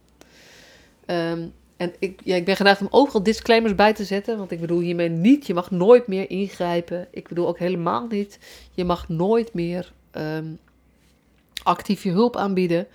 Um, 1.07 1.53
en 1.77 1.95
ik, 1.99 2.21
ja, 2.25 2.37
ik 2.37 2.45
ben 2.45 2.57
geneigd 2.57 2.81
om 2.81 2.89
overal 2.91 3.23
disclaimers 3.23 3.75
bij 3.75 3.93
te 3.93 4.05
zetten. 4.05 4.39
Want 4.39 4.51
ik 4.51 4.61
bedoel 4.61 4.81
hiermee 4.81 5.09
niet, 5.09 5.47
je 5.47 5.55
mag 5.55 5.71
nooit 5.71 6.07
meer 6.07 6.31
ingrijpen. 6.31 7.09
Ik 7.11 7.29
bedoel 7.29 7.47
ook 7.49 7.59
helemaal 7.59 8.07
niet, 8.07 8.39
je 8.73 8.85
mag 8.85 9.09
nooit 9.09 9.55
meer 9.55 9.93
um, 10.13 10.59
actief 11.63 12.03
je 12.03 12.11
hulp 12.11 12.37
aanbieden. 12.37 12.87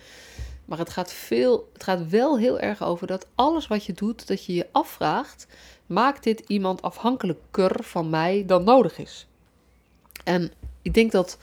Maar 0.65 0.77
het 0.77 0.89
gaat, 0.89 1.13
veel, 1.13 1.69
het 1.73 1.83
gaat 1.83 2.09
wel 2.09 2.37
heel 2.37 2.59
erg 2.59 2.83
over 2.83 3.07
dat 3.07 3.27
alles 3.35 3.67
wat 3.67 3.85
je 3.85 3.93
doet, 3.93 4.27
dat 4.27 4.45
je 4.45 4.53
je 4.53 4.67
afvraagt: 4.71 5.47
maakt 5.85 6.23
dit 6.23 6.43
iemand 6.47 6.81
afhankelijker 6.81 7.83
van 7.83 8.09
mij 8.09 8.43
dan 8.45 8.63
nodig 8.63 8.97
is? 8.97 9.27
En 10.23 10.51
ik 10.81 10.93
denk 10.93 11.11
dat 11.11 11.37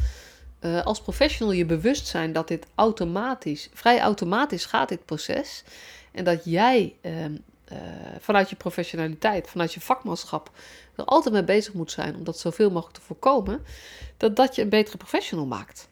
uh, 0.65 0.85
als 0.85 1.01
professional 1.01 1.55
je 1.55 1.65
bewust 1.65 2.07
zijn 2.07 2.33
dat 2.33 2.49
dit 2.49 2.67
automatisch, 2.75 3.69
vrij 3.73 4.01
automatisch 4.01 4.65
gaat, 4.65 4.89
dit 4.89 5.05
proces. 5.05 5.65
En 6.13 6.25
dat 6.25 6.45
jij 6.45 6.95
uh, 7.03 7.25
uh, 7.25 7.79
vanuit 8.19 8.51
je 8.51 8.57
professionaliteit, 8.57 9.49
vanuit 9.49 9.73
je 9.73 9.81
vakmanschap, 9.81 10.51
er 10.97 11.05
altijd 11.05 11.35
mee 11.35 11.45
bezig 11.45 11.73
moet 11.73 11.91
zijn 11.91 12.17
om 12.17 12.25
dat 12.25 12.39
zoveel 12.39 12.71
mogelijk 12.71 12.97
te 12.97 13.05
voorkomen, 13.05 13.63
dat 14.17 14.37
dat 14.37 14.55
je 14.55 14.63
een 14.63 14.69
betere 14.69 14.97
professional 14.97 15.47
maakt. 15.47 15.89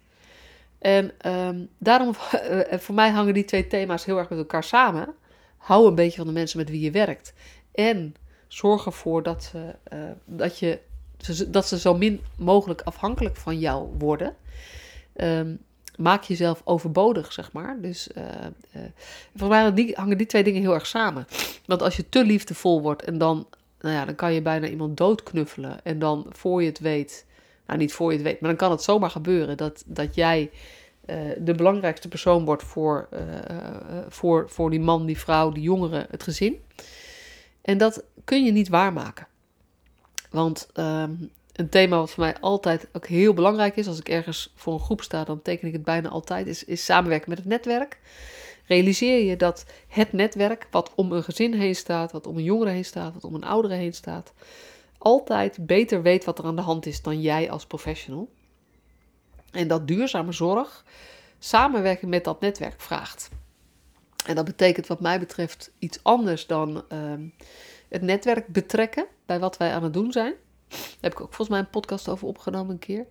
En 0.79 1.13
um, 1.27 1.69
daarom, 1.79 2.15
uh, 2.35 2.61
voor 2.85 2.95
mij 2.95 3.11
hangen 3.11 3.35
die 3.35 3.45
twee 3.45 3.67
thema's 3.67 4.05
heel 4.05 4.19
erg 4.19 4.29
met 4.29 4.39
elkaar 4.39 4.65
samen. 4.65 5.15
Hou 5.57 5.87
een 5.87 5.95
beetje 5.95 6.17
van 6.17 6.27
de 6.27 6.33
mensen 6.33 6.59
met 6.59 6.71
wie 6.71 6.81
je 6.81 6.91
werkt. 6.91 7.33
En 7.75 8.15
zorg 8.49 8.87
ervoor 8.87 9.23
dat, 9.23 9.53
dat, 10.25 10.59
je, 10.59 10.79
dat 11.49 11.67
ze 11.67 11.79
zo 11.79 11.95
min 11.95 12.21
mogelijk 12.37 12.81
afhankelijk 12.81 13.37
van 13.37 13.59
jou 13.59 13.89
worden. 13.99 14.37
Um, 15.17 15.59
maak 15.97 16.23
jezelf 16.23 16.63
overbodig, 16.65 17.33
zeg 17.33 17.53
maar. 17.53 17.81
Dus 17.81 18.09
uh, 18.17 18.25
voor 19.37 19.49
mij 19.49 19.93
hangen 19.95 20.19
die 20.19 20.27
twee 20.27 20.45
dingen 20.45 20.61
heel 20.61 20.75
erg 20.75 20.87
samen. 20.87 21.27
Want 21.67 21.83
als 21.83 21.97
je 21.97 22.09
te 22.09 22.25
liefdevol 22.25 22.83
wordt 22.83 23.05
en 23.05 23.19
dan, 23.19 23.47
nou 23.81 23.95
ja, 23.95 24.05
dan 24.05 24.15
kan 24.15 24.33
je 24.33 24.43
bijna 24.43 24.69
iemand 24.69 24.97
doodknuffelen. 24.97 25.85
En 25.85 25.99
dan 25.99 26.27
voor 26.29 26.63
je 26.63 26.69
het 26.69 26.79
weet, 26.79 27.27
nou 27.67 27.79
niet 27.79 27.93
voor 27.93 28.11
je 28.11 28.17
het 28.17 28.27
weet, 28.27 28.41
maar 28.41 28.51
dan 28.51 28.59
kan 28.59 28.71
het 28.71 28.83
zomaar 28.83 29.11
gebeuren 29.11 29.57
dat, 29.57 29.83
dat 29.87 30.15
jij 30.15 30.51
uh, 31.07 31.17
de 31.39 31.55
belangrijkste 31.55 32.09
persoon 32.09 32.45
wordt 32.45 32.63
voor, 32.63 33.09
voor, 34.09 34.51
voor 34.51 34.71
die 34.71 34.81
man, 34.81 35.07
die 35.07 35.19
vrouw, 35.19 35.51
die 35.51 35.63
jongeren, 35.63 36.07
het 36.11 36.23
gezin. 36.23 36.61
En 37.63 37.79
dat 37.79 38.05
kun 38.25 38.45
je 38.45 38.53
niet 38.53 38.69
waarmaken. 38.69 39.27
Want 40.33 40.69
um, 40.75 41.31
een 41.53 41.69
thema 41.69 41.97
wat 41.97 42.11
voor 42.11 42.25
mij 42.25 42.37
altijd 42.41 42.89
ook 42.93 43.07
heel 43.07 43.35
belangrijk 43.35 43.77
is. 43.77 43.89
Als 43.89 43.99
ik 43.99 44.09
ergens 44.09 44.53
voor 44.55 44.73
een 44.73 44.81
groep 44.81 45.03
sta, 45.03 45.25
dan 45.25 45.43
teken 45.43 45.67
ik 45.67 45.73
het 45.73 45.85
bijna 45.85 46.09
altijd. 46.09 46.47
Is, 46.47 46.65
is 46.65 46.85
samenwerken 46.85 47.29
met 47.29 47.39
het 47.39 47.47
netwerk. 47.47 48.01
Realiseer 48.67 49.25
je 49.25 49.37
dat 49.37 49.67
het 49.89 50.13
netwerk, 50.13 50.67
wat 50.71 50.93
om 50.95 51.13
een 51.13 51.23
gezin 51.25 51.55
heen 51.55 51.77
staat, 51.77 52.13
wat 52.13 52.27
om 52.27 52.37
een 52.37 52.43
jongere 52.43 52.71
heen 52.71 52.85
staat, 52.85 53.15
wat 53.15 53.25
om 53.25 53.35
een 53.35 53.45
oudere 53.45 53.75
heen 53.75 53.95
staat, 53.95 54.33
altijd 54.99 55.67
beter 55.67 56.03
weet 56.03 56.25
wat 56.25 56.39
er 56.39 56.45
aan 56.45 56.57
de 56.57 56.63
hand 56.63 56.87
is 56.87 57.03
dan 57.03 57.21
jij 57.21 57.51
als 57.51 57.67
professional. 57.67 58.29
En 59.51 59.69
dat 59.69 59.89
duurzame 59.89 60.33
zorg 60.33 60.85
samenwerken 61.39 62.09
met 62.09 62.25
dat 62.25 62.41
netwerk 62.41 62.81
vraagt. 62.81 63.29
En 64.27 64.35
dat 64.35 64.45
betekent 64.45 64.87
wat 64.87 65.01
mij 65.01 65.19
betreft 65.19 65.71
iets 65.79 65.99
anders 66.03 66.47
dan 66.47 66.85
uh, 66.93 67.13
het 67.89 68.03
netwerk 68.03 68.47
betrekken 68.47 69.07
bij 69.33 69.41
wat 69.41 69.57
wij 69.57 69.73
aan 69.73 69.83
het 69.83 69.93
doen 69.93 70.13
zijn. 70.13 70.35
Daar 70.69 70.79
heb 71.01 71.13
ik 71.13 71.21
ook 71.21 71.35
volgens 71.35 71.49
mij 71.49 71.59
een 71.59 71.71
podcast 71.71 72.09
over 72.09 72.27
opgenomen 72.27 72.73
een 72.73 72.79
keer. 72.79 73.07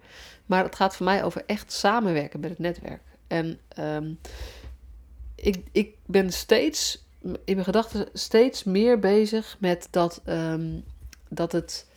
Maar 0.45 0.63
het 0.63 0.75
gaat 0.75 0.95
voor 0.95 1.05
mij 1.05 1.23
over 1.23 1.43
echt 1.45 1.71
samenwerken 1.71 2.39
met 2.39 2.49
het 2.49 2.59
netwerk. 2.59 3.01
En 3.27 3.59
um, 3.79 4.19
ik, 5.35 5.63
ik 5.71 5.95
ben 6.05 6.31
steeds 6.31 7.05
in 7.21 7.53
mijn 7.53 7.63
gedachten 7.63 8.09
steeds 8.13 8.63
meer 8.63 8.99
bezig 8.99 9.57
met 9.59 9.87
dat, 9.91 10.21
um, 10.25 10.83
dat 11.29 11.51
het. 11.51 11.89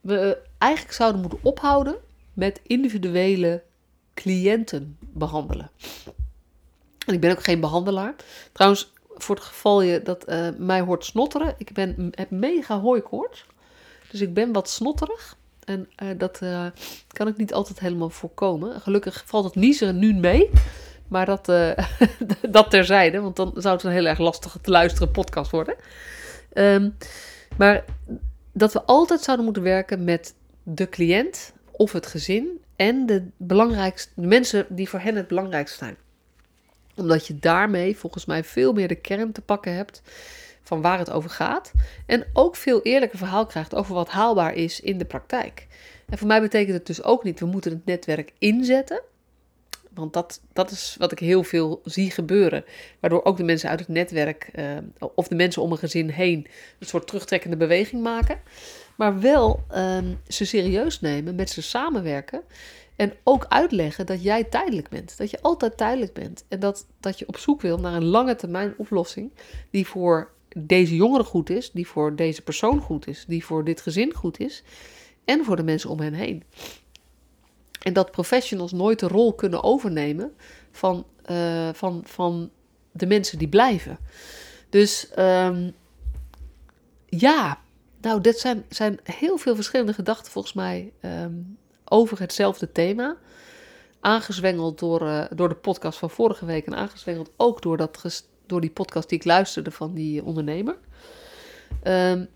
We 0.00 0.42
eigenlijk 0.58 0.94
zouden 0.94 1.20
moeten 1.20 1.38
ophouden 1.42 1.96
met 2.32 2.60
individuele 2.62 3.62
cliënten 4.14 4.96
behandelen. 5.00 5.70
En 7.06 7.14
ik 7.14 7.20
ben 7.20 7.30
ook 7.30 7.44
geen 7.44 7.60
behandelaar. 7.60 8.14
Trouwens, 8.52 8.92
voor 9.16 9.34
het 9.34 9.44
geval 9.44 9.82
je 9.82 10.02
dat 10.02 10.28
uh, 10.28 10.48
mij 10.58 10.80
hoort 10.80 11.04
snotteren, 11.04 11.54
ik 11.58 11.72
ben, 11.72 12.10
heb 12.10 12.30
mega 12.30 12.80
hooikoorts. 12.80 13.46
Dus 14.10 14.20
ik 14.20 14.34
ben 14.34 14.52
wat 14.52 14.68
snotterig. 14.68 15.36
En 15.64 15.88
uh, 16.02 16.08
dat 16.18 16.40
uh, 16.42 16.66
kan 17.12 17.28
ik 17.28 17.36
niet 17.36 17.52
altijd 17.52 17.80
helemaal 17.80 18.10
voorkomen. 18.10 18.80
Gelukkig 18.80 19.22
valt 19.26 19.44
het 19.44 19.54
niezen 19.54 19.98
nu 19.98 20.14
mee. 20.14 20.50
Maar 21.08 21.26
dat, 21.26 21.46
dat 22.50 22.70
terzijde, 22.70 23.20
want 23.20 23.36
dan 23.36 23.52
zou 23.56 23.74
het 23.74 23.84
een 23.84 23.90
heel 23.90 24.06
erg 24.06 24.18
lastige 24.18 24.60
te 24.60 24.70
luisteren 24.70 25.10
podcast 25.10 25.50
worden. 25.50 25.74
Um, 26.54 26.96
maar 27.56 27.84
dat 28.52 28.72
we 28.72 28.82
altijd 28.82 29.20
zouden 29.20 29.44
moeten 29.44 29.62
werken 29.62 30.04
met 30.04 30.34
de 30.62 30.88
cliënt 30.88 31.52
of 31.70 31.92
het 31.92 32.06
gezin 32.06 32.60
en 32.76 33.06
de 33.06 33.28
belangrijkste 33.36 34.10
de 34.14 34.26
mensen 34.26 34.66
die 34.68 34.88
voor 34.88 35.00
hen 35.00 35.16
het 35.16 35.28
belangrijkste 35.28 35.78
zijn. 35.78 35.96
Omdat 36.96 37.26
je 37.26 37.38
daarmee 37.38 37.96
volgens 37.96 38.24
mij 38.24 38.44
veel 38.44 38.72
meer 38.72 38.88
de 38.88 38.94
kern 38.94 39.32
te 39.32 39.40
pakken 39.40 39.74
hebt 39.74 40.02
van 40.62 40.80
waar 40.80 40.98
het 40.98 41.10
over 41.10 41.30
gaat. 41.30 41.72
En 42.06 42.26
ook 42.32 42.56
veel 42.56 42.82
eerlijker 42.82 43.18
verhaal 43.18 43.46
krijgt 43.46 43.74
over 43.74 43.94
wat 43.94 44.08
haalbaar 44.08 44.54
is 44.54 44.80
in 44.80 44.98
de 44.98 45.04
praktijk. 45.04 45.66
En 46.08 46.18
voor 46.18 46.26
mij 46.26 46.40
betekent 46.40 46.76
het 46.76 46.86
dus 46.86 47.02
ook 47.02 47.24
niet, 47.24 47.40
we 47.40 47.46
moeten 47.46 47.72
het 47.72 47.84
netwerk 47.84 48.32
inzetten. 48.38 49.02
Want 49.94 50.12
dat, 50.12 50.40
dat 50.52 50.70
is 50.70 50.96
wat 50.98 51.12
ik 51.12 51.18
heel 51.18 51.42
veel 51.42 51.80
zie 51.84 52.10
gebeuren. 52.10 52.64
Waardoor 53.00 53.24
ook 53.24 53.36
de 53.36 53.44
mensen 53.44 53.68
uit 53.68 53.78
het 53.78 53.88
netwerk 53.88 54.50
uh, 54.54 54.64
of 55.14 55.28
de 55.28 55.34
mensen 55.34 55.62
om 55.62 55.72
een 55.72 55.78
gezin 55.78 56.08
heen 56.08 56.46
een 56.78 56.86
soort 56.86 57.06
terugtrekkende 57.06 57.56
beweging 57.56 58.02
maken. 58.02 58.40
Maar 58.96 59.20
wel 59.20 59.64
uh, 59.72 59.98
ze 60.28 60.44
serieus 60.44 61.00
nemen, 61.00 61.34
met 61.34 61.50
ze 61.50 61.62
samenwerken. 61.62 62.42
En 62.96 63.12
ook 63.22 63.46
uitleggen 63.48 64.06
dat 64.06 64.22
jij 64.22 64.44
tijdelijk 64.44 64.88
bent. 64.88 65.16
Dat 65.16 65.30
je 65.30 65.40
altijd 65.42 65.76
tijdelijk 65.76 66.12
bent. 66.12 66.44
En 66.48 66.60
dat, 66.60 66.86
dat 67.00 67.18
je 67.18 67.28
op 67.28 67.36
zoek 67.36 67.60
wil 67.60 67.78
naar 67.78 67.94
een 67.94 68.04
lange 68.04 68.36
termijn 68.36 68.74
oplossing. 68.76 69.30
Die 69.70 69.86
voor 69.86 70.30
deze 70.56 70.94
jongere 70.94 71.24
goed 71.24 71.50
is. 71.50 71.70
Die 71.70 71.86
voor 71.86 72.16
deze 72.16 72.42
persoon 72.42 72.80
goed 72.80 73.06
is. 73.06 73.24
Die 73.28 73.44
voor 73.44 73.64
dit 73.64 73.80
gezin 73.80 74.14
goed 74.14 74.40
is. 74.40 74.62
En 75.24 75.44
voor 75.44 75.56
de 75.56 75.62
mensen 75.62 75.90
om 75.90 76.00
hen 76.00 76.14
heen. 76.14 76.42
En 77.82 77.92
dat 77.92 78.10
professionals 78.10 78.72
nooit 78.72 78.98
de 78.98 79.08
rol 79.08 79.34
kunnen 79.34 79.62
overnemen 79.62 80.32
van, 80.70 81.06
uh, 81.30 81.68
van, 81.72 82.02
van 82.04 82.50
de 82.92 83.06
mensen 83.06 83.38
die 83.38 83.48
blijven. 83.48 83.98
Dus 84.68 85.08
um, 85.18 85.74
ja, 87.06 87.60
nou, 88.00 88.20
dit 88.20 88.38
zijn, 88.38 88.64
zijn 88.68 88.98
heel 89.02 89.36
veel 89.36 89.54
verschillende 89.54 89.92
gedachten 89.92 90.32
volgens 90.32 90.54
mij 90.54 90.92
um, 91.02 91.58
over 91.84 92.18
hetzelfde 92.18 92.72
thema. 92.72 93.16
Aangezwengeld 94.00 94.78
door, 94.78 95.02
uh, 95.02 95.24
door 95.30 95.48
de 95.48 95.54
podcast 95.54 95.98
van 95.98 96.10
vorige 96.10 96.44
week 96.44 96.66
en 96.66 96.74
aangezwengeld 96.74 97.30
ook 97.36 97.62
door, 97.62 97.76
dat, 97.76 98.24
door 98.46 98.60
die 98.60 98.70
podcast 98.70 99.08
die 99.08 99.18
ik 99.18 99.24
luisterde 99.24 99.70
van 99.70 99.94
die 99.94 100.24
ondernemer. 100.24 100.76
Um, 101.84 102.28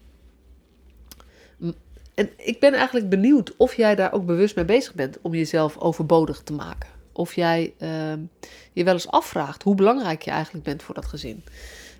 en 2.17 2.31
ik 2.37 2.61
ben 2.61 2.73
eigenlijk 2.73 3.09
benieuwd 3.09 3.57
of 3.57 3.75
jij 3.75 3.95
daar 3.95 4.13
ook 4.13 4.27
bewust 4.27 4.57
mee 4.57 4.65
bezig 4.65 4.95
bent 4.95 5.19
om 5.23 5.35
jezelf 5.35 5.79
overbodig 5.79 6.43
te 6.43 6.53
maken. 6.53 6.91
Of 7.13 7.35
jij 7.35 7.75
uh, 7.79 8.13
je 8.73 8.85
wel 8.85 8.95
eens 8.95 9.09
afvraagt 9.09 9.63
hoe 9.63 9.75
belangrijk 9.75 10.23
je 10.23 10.31
eigenlijk 10.31 10.65
bent 10.65 10.83
voor 10.83 10.95
dat 10.95 11.07
gezin. 11.07 11.45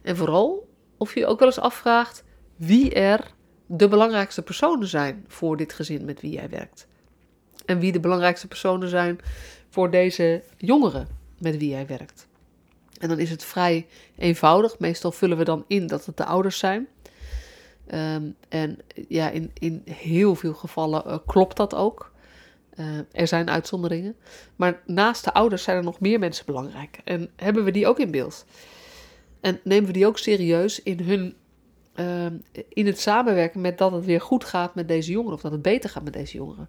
En 0.03 0.17
vooral 0.17 0.69
of 0.97 1.15
je 1.15 1.21
je 1.21 1.27
ook 1.27 1.39
wel 1.39 1.49
eens 1.49 1.59
afvraagt 1.59 2.25
wie 2.57 2.95
er 2.95 3.21
de 3.67 3.89
belangrijkste 3.89 4.43
personen 4.43 4.87
zijn 4.87 5.25
voor 5.29 5.57
dit 5.57 5.73
gezin 5.73 6.05
met 6.05 6.21
wie 6.21 6.33
jij 6.33 6.49
werkt. 6.49 6.87
En 7.65 7.79
wie 7.79 7.93
de 7.93 8.01
belangrijkste 8.01 8.49
personen 8.49 8.89
zijn 8.89 9.21
voor 9.69 9.91
deze 9.91 10.43
jongeren 10.57 11.09
met 11.39 11.57
wie 11.57 11.71
jij 11.71 11.87
werkt. 11.87 12.27
En 12.99 13.09
dan 13.09 13.19
is 13.19 13.31
het 13.31 13.45
vrij 13.45 13.87
eenvoudig. 14.19 14.79
Meestal 14.79 15.13
vullen 15.13 15.39
we 15.39 15.45
dan 15.45 15.65
in 15.67 15.87
dat 15.87 16.07
het 16.07 16.17
de 16.17 16.25
ouders 16.25 16.59
zijn. 16.59 16.89
Um, 17.95 18.37
en 18.49 18.79
ja, 19.09 19.31
in, 19.31 19.51
in 19.59 19.83
heel 19.85 20.35
veel 20.35 20.55
gevallen 20.55 21.03
uh, 21.07 21.17
klopt 21.27 21.57
dat 21.57 21.75
ook. 21.75 22.13
Uh, 22.75 22.99
er 23.13 23.27
zijn 23.27 23.51
uitzonderingen. 23.51 24.17
Maar 24.57 24.83
naast 24.87 25.25
de 25.25 25.33
ouders 25.33 25.63
zijn 25.63 25.77
er 25.77 25.85
nog 25.85 26.01
meer 26.01 26.19
mensen 26.19 26.47
belangrijk. 26.47 27.01
En 27.05 27.31
hebben 27.37 27.65
we 27.65 27.71
die 27.71 27.87
ook 27.87 27.99
in 27.99 28.11
beeld? 28.11 28.45
En 29.41 29.61
nemen 29.65 29.87
we 29.87 29.93
die 29.93 30.07
ook 30.07 30.19
serieus 30.19 30.83
in, 30.83 31.01
hun, 31.01 31.35
uh, 31.95 32.27
in 32.69 32.87
het 32.87 33.01
samenwerken 33.01 33.61
met 33.61 33.79
dat 33.79 33.93
het 33.93 34.05
weer 34.05 34.21
goed 34.21 34.45
gaat 34.45 34.75
met 34.75 34.89
deze 34.89 35.11
jongeren 35.11 35.35
of 35.35 35.41
dat 35.41 35.53
het 35.53 35.63
beter 35.63 35.91
gaat 35.91 36.05
met 36.05 36.13
deze 36.13 36.37
jongeren? 36.37 36.69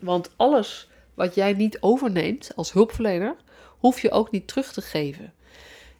Want 0.00 0.30
alles 0.36 0.88
wat 1.14 1.34
jij 1.34 1.52
niet 1.52 1.80
overneemt 1.80 2.50
als 2.54 2.72
hulpverlener, 2.72 3.36
hoef 3.78 4.00
je 4.00 4.10
ook 4.10 4.30
niet 4.30 4.48
terug 4.48 4.72
te 4.72 4.82
geven. 4.82 5.32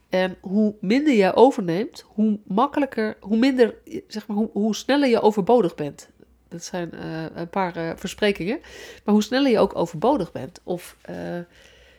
En 0.09 0.37
hoe 0.40 0.75
minder 0.81 1.14
je 1.14 1.35
overneemt, 1.35 2.05
hoe 2.07 2.38
makkelijker, 2.44 3.16
hoe 3.21 3.37
minder, 3.37 3.75
zeg 4.07 4.27
maar, 4.27 4.37
hoe, 4.37 4.51
hoe 4.53 4.75
sneller 4.75 5.09
je 5.09 5.21
overbodig 5.21 5.75
bent. 5.75 6.09
Dat 6.49 6.64
zijn 6.64 6.90
uh, 6.94 7.25
een 7.35 7.49
paar 7.49 7.77
uh, 7.77 7.90
versprekingen. 7.97 8.61
Maar 9.05 9.14
hoe 9.14 9.23
sneller 9.23 9.51
je 9.51 9.59
ook 9.59 9.77
overbodig 9.77 10.33
bent. 10.33 10.61
Of, 10.64 10.97
uh, 11.11 11.37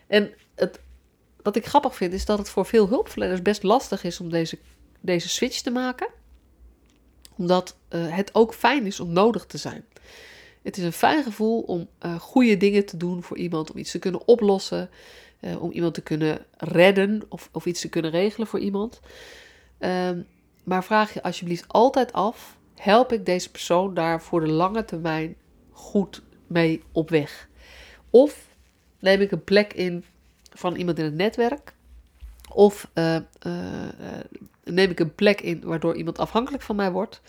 en 0.06 0.30
het, 0.54 0.80
wat 1.42 1.56
ik 1.56 1.66
grappig 1.66 1.96
vind, 1.96 2.12
is 2.12 2.24
dat 2.24 2.38
het 2.38 2.48
voor 2.48 2.66
veel 2.66 2.88
hulpverleners 2.88 3.42
best 3.42 3.62
lastig 3.62 4.04
is 4.04 4.20
om 4.20 4.30
deze, 4.30 4.58
deze 5.00 5.28
switch 5.28 5.60
te 5.60 5.70
maken. 5.70 6.08
Omdat 7.36 7.76
het 7.88 8.34
ook 8.34 8.54
fijn 8.54 8.86
is 8.86 9.00
om 9.00 9.12
nodig 9.12 9.46
te 9.46 9.58
zijn. 9.58 9.84
Het 10.62 10.76
is 10.76 10.84
een 10.84 10.92
fijn 10.92 11.22
gevoel 11.22 11.60
om 11.60 11.88
goede 12.18 12.56
dingen 12.56 12.86
te 12.86 12.96
doen 12.96 13.22
voor 13.22 13.36
iemand, 13.36 13.70
om 13.72 13.78
iets 13.78 13.90
te 13.90 13.98
kunnen 13.98 14.26
oplossen. 14.28 14.90
Uh, 15.40 15.62
om 15.62 15.70
iemand 15.70 15.94
te 15.94 16.02
kunnen 16.02 16.46
redden 16.56 17.22
of, 17.28 17.48
of 17.52 17.66
iets 17.66 17.80
te 17.80 17.88
kunnen 17.88 18.10
regelen 18.10 18.46
voor 18.46 18.58
iemand. 18.58 19.00
Um, 19.78 20.26
maar 20.64 20.84
vraag 20.84 21.14
je 21.14 21.22
alsjeblieft 21.22 21.68
altijd 21.68 22.12
af: 22.12 22.58
help 22.74 23.12
ik 23.12 23.26
deze 23.26 23.50
persoon 23.50 23.94
daar 23.94 24.22
voor 24.22 24.40
de 24.40 24.50
lange 24.50 24.84
termijn 24.84 25.36
goed 25.70 26.22
mee 26.46 26.82
op 26.92 27.10
weg? 27.10 27.48
Of 28.10 28.46
neem 28.98 29.20
ik 29.20 29.30
een 29.30 29.44
plek 29.44 29.72
in 29.72 30.04
van 30.54 30.74
iemand 30.74 30.98
in 30.98 31.04
het 31.04 31.14
netwerk? 31.14 31.74
Of 32.52 32.90
uh, 32.94 33.16
uh, 33.46 33.52
neem 34.64 34.90
ik 34.90 35.00
een 35.00 35.14
plek 35.14 35.40
in 35.40 35.60
waardoor 35.64 35.96
iemand 35.96 36.18
afhankelijk 36.18 36.62
van 36.62 36.76
mij 36.76 36.92
wordt? 36.92 37.20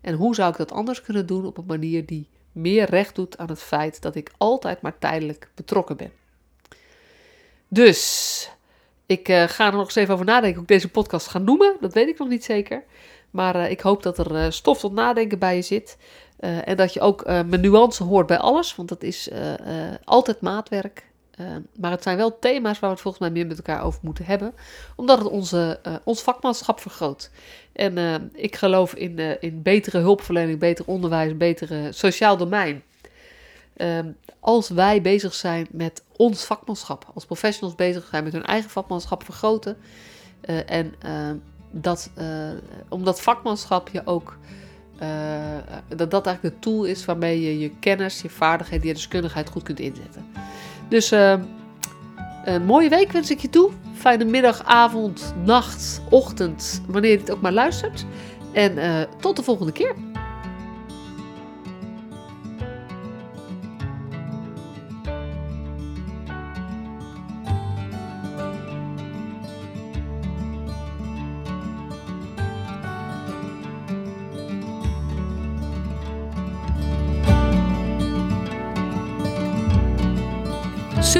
En 0.00 0.14
hoe 0.14 0.34
zou 0.34 0.50
ik 0.50 0.56
dat 0.56 0.72
anders 0.72 1.02
kunnen 1.02 1.26
doen 1.26 1.46
op 1.46 1.58
een 1.58 1.66
manier 1.66 2.06
die 2.06 2.28
meer 2.52 2.90
recht 2.90 3.14
doet 3.14 3.38
aan 3.38 3.48
het 3.48 3.62
feit 3.62 4.02
dat 4.02 4.14
ik 4.14 4.32
altijd 4.36 4.80
maar 4.80 4.98
tijdelijk 4.98 5.50
betrokken 5.54 5.96
ben? 5.96 6.12
Dus 7.68 8.50
ik 9.06 9.28
uh, 9.28 9.42
ga 9.42 9.66
er 9.66 9.72
nog 9.72 9.84
eens 9.84 9.94
even 9.94 10.14
over 10.14 10.26
nadenken 10.26 10.52
hoe 10.52 10.62
ik 10.62 10.68
deze 10.68 10.88
podcast 10.88 11.26
ga 11.26 11.38
noemen. 11.38 11.76
Dat 11.80 11.92
weet 11.92 12.08
ik 12.08 12.18
nog 12.18 12.28
niet 12.28 12.44
zeker. 12.44 12.84
Maar 13.30 13.56
uh, 13.56 13.70
ik 13.70 13.80
hoop 13.80 14.02
dat 14.02 14.18
er 14.18 14.32
uh, 14.32 14.50
stof 14.50 14.78
tot 14.78 14.92
nadenken 14.92 15.38
bij 15.38 15.56
je 15.56 15.62
zit. 15.62 15.96
en 16.38 16.76
dat 16.76 16.92
je 16.92 17.00
ook 17.00 17.26
mijn 17.26 17.60
nuance 17.60 18.04
hoort 18.04 18.26
bij 18.26 18.38
alles. 18.38 18.76
Want 18.76 18.88
dat 18.88 19.02
is 19.02 19.30
altijd 20.04 20.40
maatwerk. 20.40 21.04
maar 21.76 21.90
het 21.90 22.02
zijn 22.02 22.16
wel 22.16 22.38
thema's 22.38 22.78
waar 22.78 22.90
we 22.90 22.94
het 22.94 23.00
volgens 23.00 23.22
mij 23.22 23.32
meer 23.32 23.46
met 23.46 23.56
elkaar 23.56 23.82
over 23.82 24.00
moeten 24.02 24.24
hebben. 24.24 24.54
Omdat 24.96 25.18
het 25.18 25.28
onze, 25.28 25.80
ons 26.04 26.22
vakmanschap 26.22 26.80
vergroot. 26.80 27.30
En 27.72 28.30
ik 28.34 28.56
geloof 28.56 28.94
in, 28.94 29.40
in 29.40 29.62
betere 29.62 29.98
hulpverlening, 29.98 30.58
beter 30.58 30.86
onderwijs, 30.86 31.36
betere 31.36 31.92
sociaal 31.92 32.36
domein. 32.36 32.82
Um, 33.80 34.16
als 34.40 34.68
wij 34.68 35.02
bezig 35.02 35.34
zijn 35.34 35.66
met 35.70 36.04
ons 36.16 36.44
vakmanschap, 36.44 37.10
als 37.14 37.24
professionals 37.24 37.74
bezig 37.74 38.08
zijn 38.10 38.24
met 38.24 38.32
hun 38.32 38.44
eigen 38.44 38.70
vakmanschap 38.70 39.24
vergroten. 39.24 39.76
Uh, 40.44 40.70
en 40.70 40.94
uh, 41.06 41.30
dat, 41.70 42.10
uh, 42.18 42.48
omdat 42.88 43.20
vakmanschap 43.20 43.88
je 43.88 44.02
ook, 44.04 44.38
dat 45.96 46.10
dat 46.10 46.26
eigenlijk 46.26 46.54
de 46.54 46.60
tool 46.60 46.84
is 46.84 47.04
waarmee 47.04 47.42
je 47.42 47.58
je 47.58 47.70
kennis, 47.80 48.20
je 48.20 48.30
vaardigheden, 48.30 48.86
je 48.86 48.94
deskundigheid 48.94 49.48
goed 49.48 49.62
kunt 49.62 49.80
inzetten. 49.80 50.26
Dus 50.88 51.10
ehm, 51.10 51.42
een 52.44 52.64
mooie 52.64 52.88
week 52.88 53.12
wens 53.12 53.30
ik 53.30 53.40
je 53.40 53.50
toe. 53.50 53.70
Fijne 53.94 54.24
middag, 54.24 54.64
avond, 54.64 55.34
nacht, 55.44 56.00
ochtend, 56.10 56.82
wanneer 56.86 57.10
je 57.10 57.18
dit 57.18 57.30
ook 57.30 57.40
maar 57.40 57.52
luistert. 57.52 58.06
En 58.52 59.08
tot 59.20 59.36
de 59.36 59.42
volgende 59.42 59.72
keer. 59.72 60.07